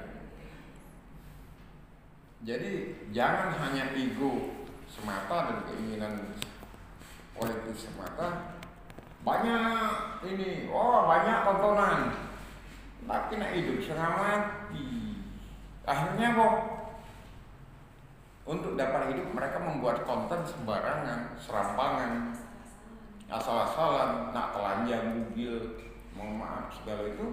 jadi 2.40 2.96
jangan 3.12 3.52
hanya 3.60 3.92
ego 3.92 4.64
semata 4.88 5.52
dan 5.52 5.58
keinginan 5.68 6.14
politik 7.36 7.76
semata. 7.76 8.56
Banyak 9.28 10.24
ini, 10.24 10.72
oh 10.72 11.04
banyak 11.04 11.38
tontonan. 11.44 12.00
Tapi 13.04 13.34
nak 13.36 13.52
hidup 13.52 13.78
setengah 13.84 14.12
mati. 14.16 15.20
Akhirnya 15.84 16.38
kok 16.40 16.56
untuk 18.48 18.80
dapat 18.80 19.12
hidup 19.12 19.28
mereka 19.36 19.58
membuat 19.60 20.08
konten 20.08 20.40
sembarangan, 20.48 21.36
serampangan, 21.36 22.34
asal-asalan, 23.28 24.32
nak 24.32 24.56
telanjang, 24.56 25.06
bugil, 25.12 25.76
mohon 26.20 26.36
maaf 26.44 26.76
segala 26.76 27.08
itu 27.08 27.28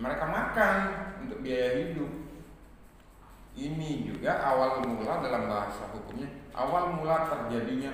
mereka 0.00 0.24
makan 0.24 0.76
untuk 1.28 1.44
biaya 1.44 1.92
hidup 1.92 2.12
ini 3.56 4.08
juga 4.08 4.40
awal 4.40 4.84
mula 4.84 5.20
dalam 5.20 5.48
bahasa 5.48 5.92
hukumnya 5.92 6.28
awal 6.56 6.96
mula 6.96 7.28
terjadinya 7.28 7.92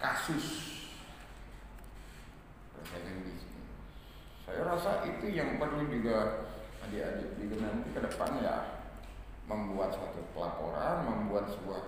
kasus. 0.00 0.68
Saya 4.48 4.64
rasa 4.64 5.04
itu 5.04 5.28
yang 5.28 5.60
perlu 5.60 5.84
juga 5.92 6.48
adik-adik 6.80 7.36
juga 7.36 7.68
nanti 7.68 7.92
ke 7.92 8.00
depan 8.00 8.40
ya 8.40 8.56
membuat 9.44 9.92
suatu 9.92 10.24
pelaporan, 10.32 11.04
membuat 11.04 11.52
sebuah 11.52 11.82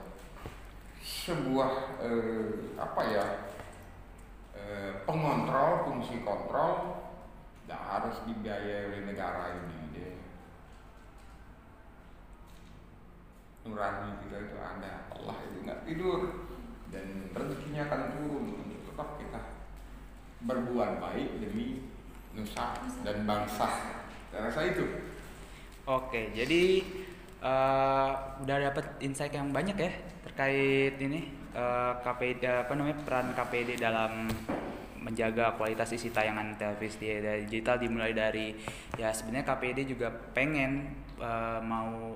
sebuah 1.01 1.72
eh, 2.05 2.76
apa 2.76 3.01
ya 3.09 3.24
eh, 4.71 4.93
pengontrol 5.03 5.91
fungsi 5.91 6.23
kontrol 6.23 7.03
tidak 7.66 7.83
harus 7.83 8.16
dibiayai 8.27 8.87
oleh 8.95 9.03
negara 9.11 9.59
ini 9.59 9.79
deh. 9.95 10.14
nurani 13.61 14.18
kita 14.25 14.37
itu 14.41 14.57
ada 14.57 15.07
Allah 15.14 15.37
itu 15.47 15.59
nggak 15.62 15.83
tidur 15.85 16.21
dan 16.91 17.31
rezekinya 17.31 17.87
akan 17.87 18.01
turun 18.18 18.45
untuk 18.57 18.81
tetap 18.89 19.09
kita 19.21 19.41
berbuat 20.43 20.99
baik 20.99 21.29
demi 21.39 21.87
nusa 22.35 22.75
dan 23.05 23.29
bangsa. 23.29 23.68
Saya 24.31 24.41
rasa 24.47 24.61
itu. 24.71 24.87
Oke, 25.87 26.31
jadi 26.33 26.62
eh, 27.43 28.11
udah 28.43 28.57
dapat 28.71 28.87
insight 29.03 29.35
yang 29.35 29.51
banyak 29.51 29.77
ya 29.77 29.93
terkait 30.27 30.97
ini 31.03 31.39
eh, 31.55 31.92
KPD 32.03 32.42
apa 32.66 32.72
namanya 32.74 32.98
peran 33.03 33.26
KPD 33.34 33.80
dalam 33.80 34.28
menjaga 35.01 35.57
kualitas 35.57 35.96
isi 35.96 36.12
tayangan 36.12 36.61
televisi 36.61 37.09
digital 37.48 37.80
dimulai 37.80 38.12
dari 38.12 38.53
ya 39.01 39.09
sebenarnya 39.11 39.48
KPD 39.48 39.78
juga 39.96 40.12
pengen 40.36 40.92
eh, 41.18 41.61
mau 41.64 42.14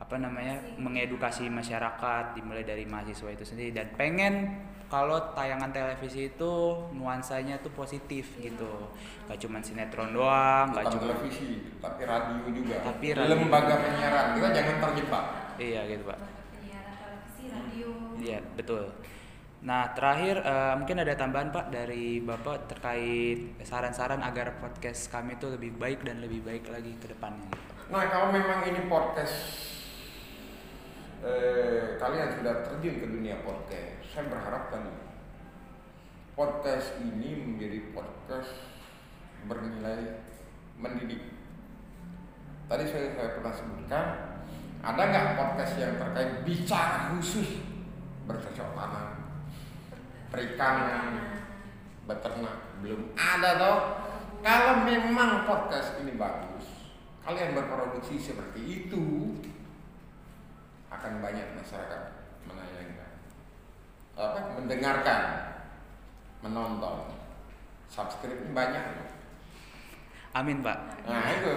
apa 0.00 0.16
namanya 0.16 0.56
mengedukasi 0.80 1.46
masyarakat 1.52 2.34
dimulai 2.34 2.64
dari 2.64 2.88
mahasiswa 2.88 3.30
itu 3.30 3.44
sendiri 3.44 3.70
dan 3.76 3.92
pengen 3.94 4.64
kalau 4.90 5.22
tayangan 5.38 5.70
televisi 5.70 6.34
itu 6.34 6.52
nuansanya 6.98 7.62
tuh 7.62 7.70
positif 7.70 8.34
gitu. 8.42 8.90
Gak 9.30 9.38
cuma 9.38 9.62
sinetron 9.62 10.10
doang 10.10 10.74
gak 10.74 10.90
cuma 10.90 11.14
televisi 11.14 11.78
tapi 11.78 12.02
radio 12.02 12.42
juga. 12.50 12.74
Tapi 12.90 13.06
radio. 13.14 13.38
lembaga 13.38 13.74
penyiaran. 13.78 14.26
Kita 14.34 14.48
jangan 14.50 14.76
terjebak. 14.82 15.24
Iya 15.62 15.80
gitu 15.86 16.02
pak 16.10 16.18
televisi 17.40 17.46
radio. 17.48 17.88
Iya 18.20 18.40
betul. 18.56 18.84
Nah 19.60 19.92
terakhir 19.92 20.40
eh, 20.40 20.74
mungkin 20.76 20.96
ada 21.04 21.14
tambahan 21.16 21.52
pak 21.52 21.72
dari 21.72 22.20
bapak 22.20 22.68
terkait 22.68 23.60
saran-saran 23.64 24.20
agar 24.24 24.56
podcast 24.60 25.08
kami 25.12 25.36
itu 25.36 25.48
lebih 25.52 25.76
baik 25.76 26.04
dan 26.04 26.20
lebih 26.20 26.40
baik 26.44 26.68
lagi 26.68 26.96
ke 26.96 27.12
depannya 27.12 27.48
gitu. 27.52 27.72
nah 27.90 28.06
kalau 28.06 28.30
memang 28.30 28.62
ini 28.70 28.86
podcast 28.86 29.36
eh, 31.20 31.98
kalian 32.00 32.38
sudah 32.40 32.62
terjun 32.64 32.96
ke 33.02 33.06
dunia 33.10 33.42
podcast 33.44 34.00
saya 34.08 34.30
berharap 34.30 34.72
tadi 34.72 34.94
podcast 36.38 36.96
ini 37.04 37.36
menjadi 37.44 37.92
podcast 37.92 38.54
bernilai 39.44 40.24
mendidik. 40.80 41.20
Tadi 42.64 42.84
saya, 42.86 43.12
saya 43.12 43.28
pernah 43.36 43.52
sebutkan 43.52 44.29
ada 44.80 45.02
nggak 45.12 45.36
podcast 45.36 45.76
yang 45.76 45.96
terkait 46.00 46.44
bicara 46.44 47.12
khusus? 47.12 47.60
Bercocok 48.24 48.72
tanam 48.76 49.20
perikanan 50.30 51.34
beternak. 52.06 52.56
Belum 52.80 53.12
ada 53.18 53.50
toh. 53.60 53.78
Kalau 54.40 54.88
memang 54.88 55.44
podcast 55.44 56.00
ini 56.00 56.16
bagus 56.16 56.64
kalian 57.20 57.52
berproduksi 57.52 58.16
seperti 58.16 58.88
itu 58.88 59.36
akan 60.88 61.20
banyak 61.20 61.44
masyarakat 61.54 62.02
menayangkan. 62.48 63.12
Apa? 64.16 64.56
Mendengarkan 64.56 65.22
menonton. 66.40 67.20
Subscribe 67.90 68.48
banyak. 68.56 69.12
Amin 70.32 70.64
pak. 70.64 70.78
Nah 71.04 71.26
itu. 71.36 71.54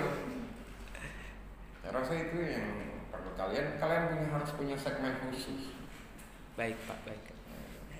Saya 1.79 1.91
rasa 1.99 2.13
itu 2.15 2.37
yang 2.41 2.92
kalian 3.33 3.77
kalian 3.81 4.03
punya 4.09 4.27
harus 4.33 4.51
punya 4.55 4.75
segmen 4.77 5.13
khusus 5.21 5.73
baik 6.53 6.77
pak 6.85 6.99
baik 7.05 7.33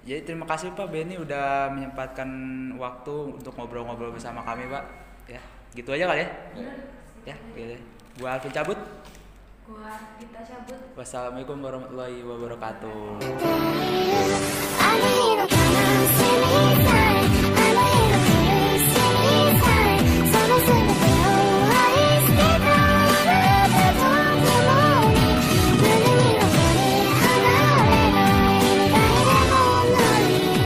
jadi 0.03 0.19
terima 0.27 0.43
kasih 0.43 0.75
Pak 0.75 0.91
Benny 0.91 1.15
udah 1.15 1.71
menyempatkan 1.71 2.27
waktu 2.75 3.39
untuk 3.39 3.55
ngobrol-ngobrol 3.55 4.11
bersama 4.11 4.43
kami 4.43 4.67
Pak. 4.67 4.83
Ya, 5.31 5.39
gitu 5.71 5.95
aja 5.95 6.11
kali 6.11 6.27
ya. 6.27 6.29
Iya. 6.59 6.73
Ya, 7.23 7.35
ya 7.55 7.63
gitu. 7.71 7.79
Gua 8.19 8.35
Alvin 8.35 8.51
cabut. 8.51 8.75
Gua 9.63 9.95
kita 10.19 10.43
cabut. 10.43 10.75
Wassalamualaikum 10.99 11.63
warahmatullahi 11.63 12.19
wabarakatuh. 12.19 13.23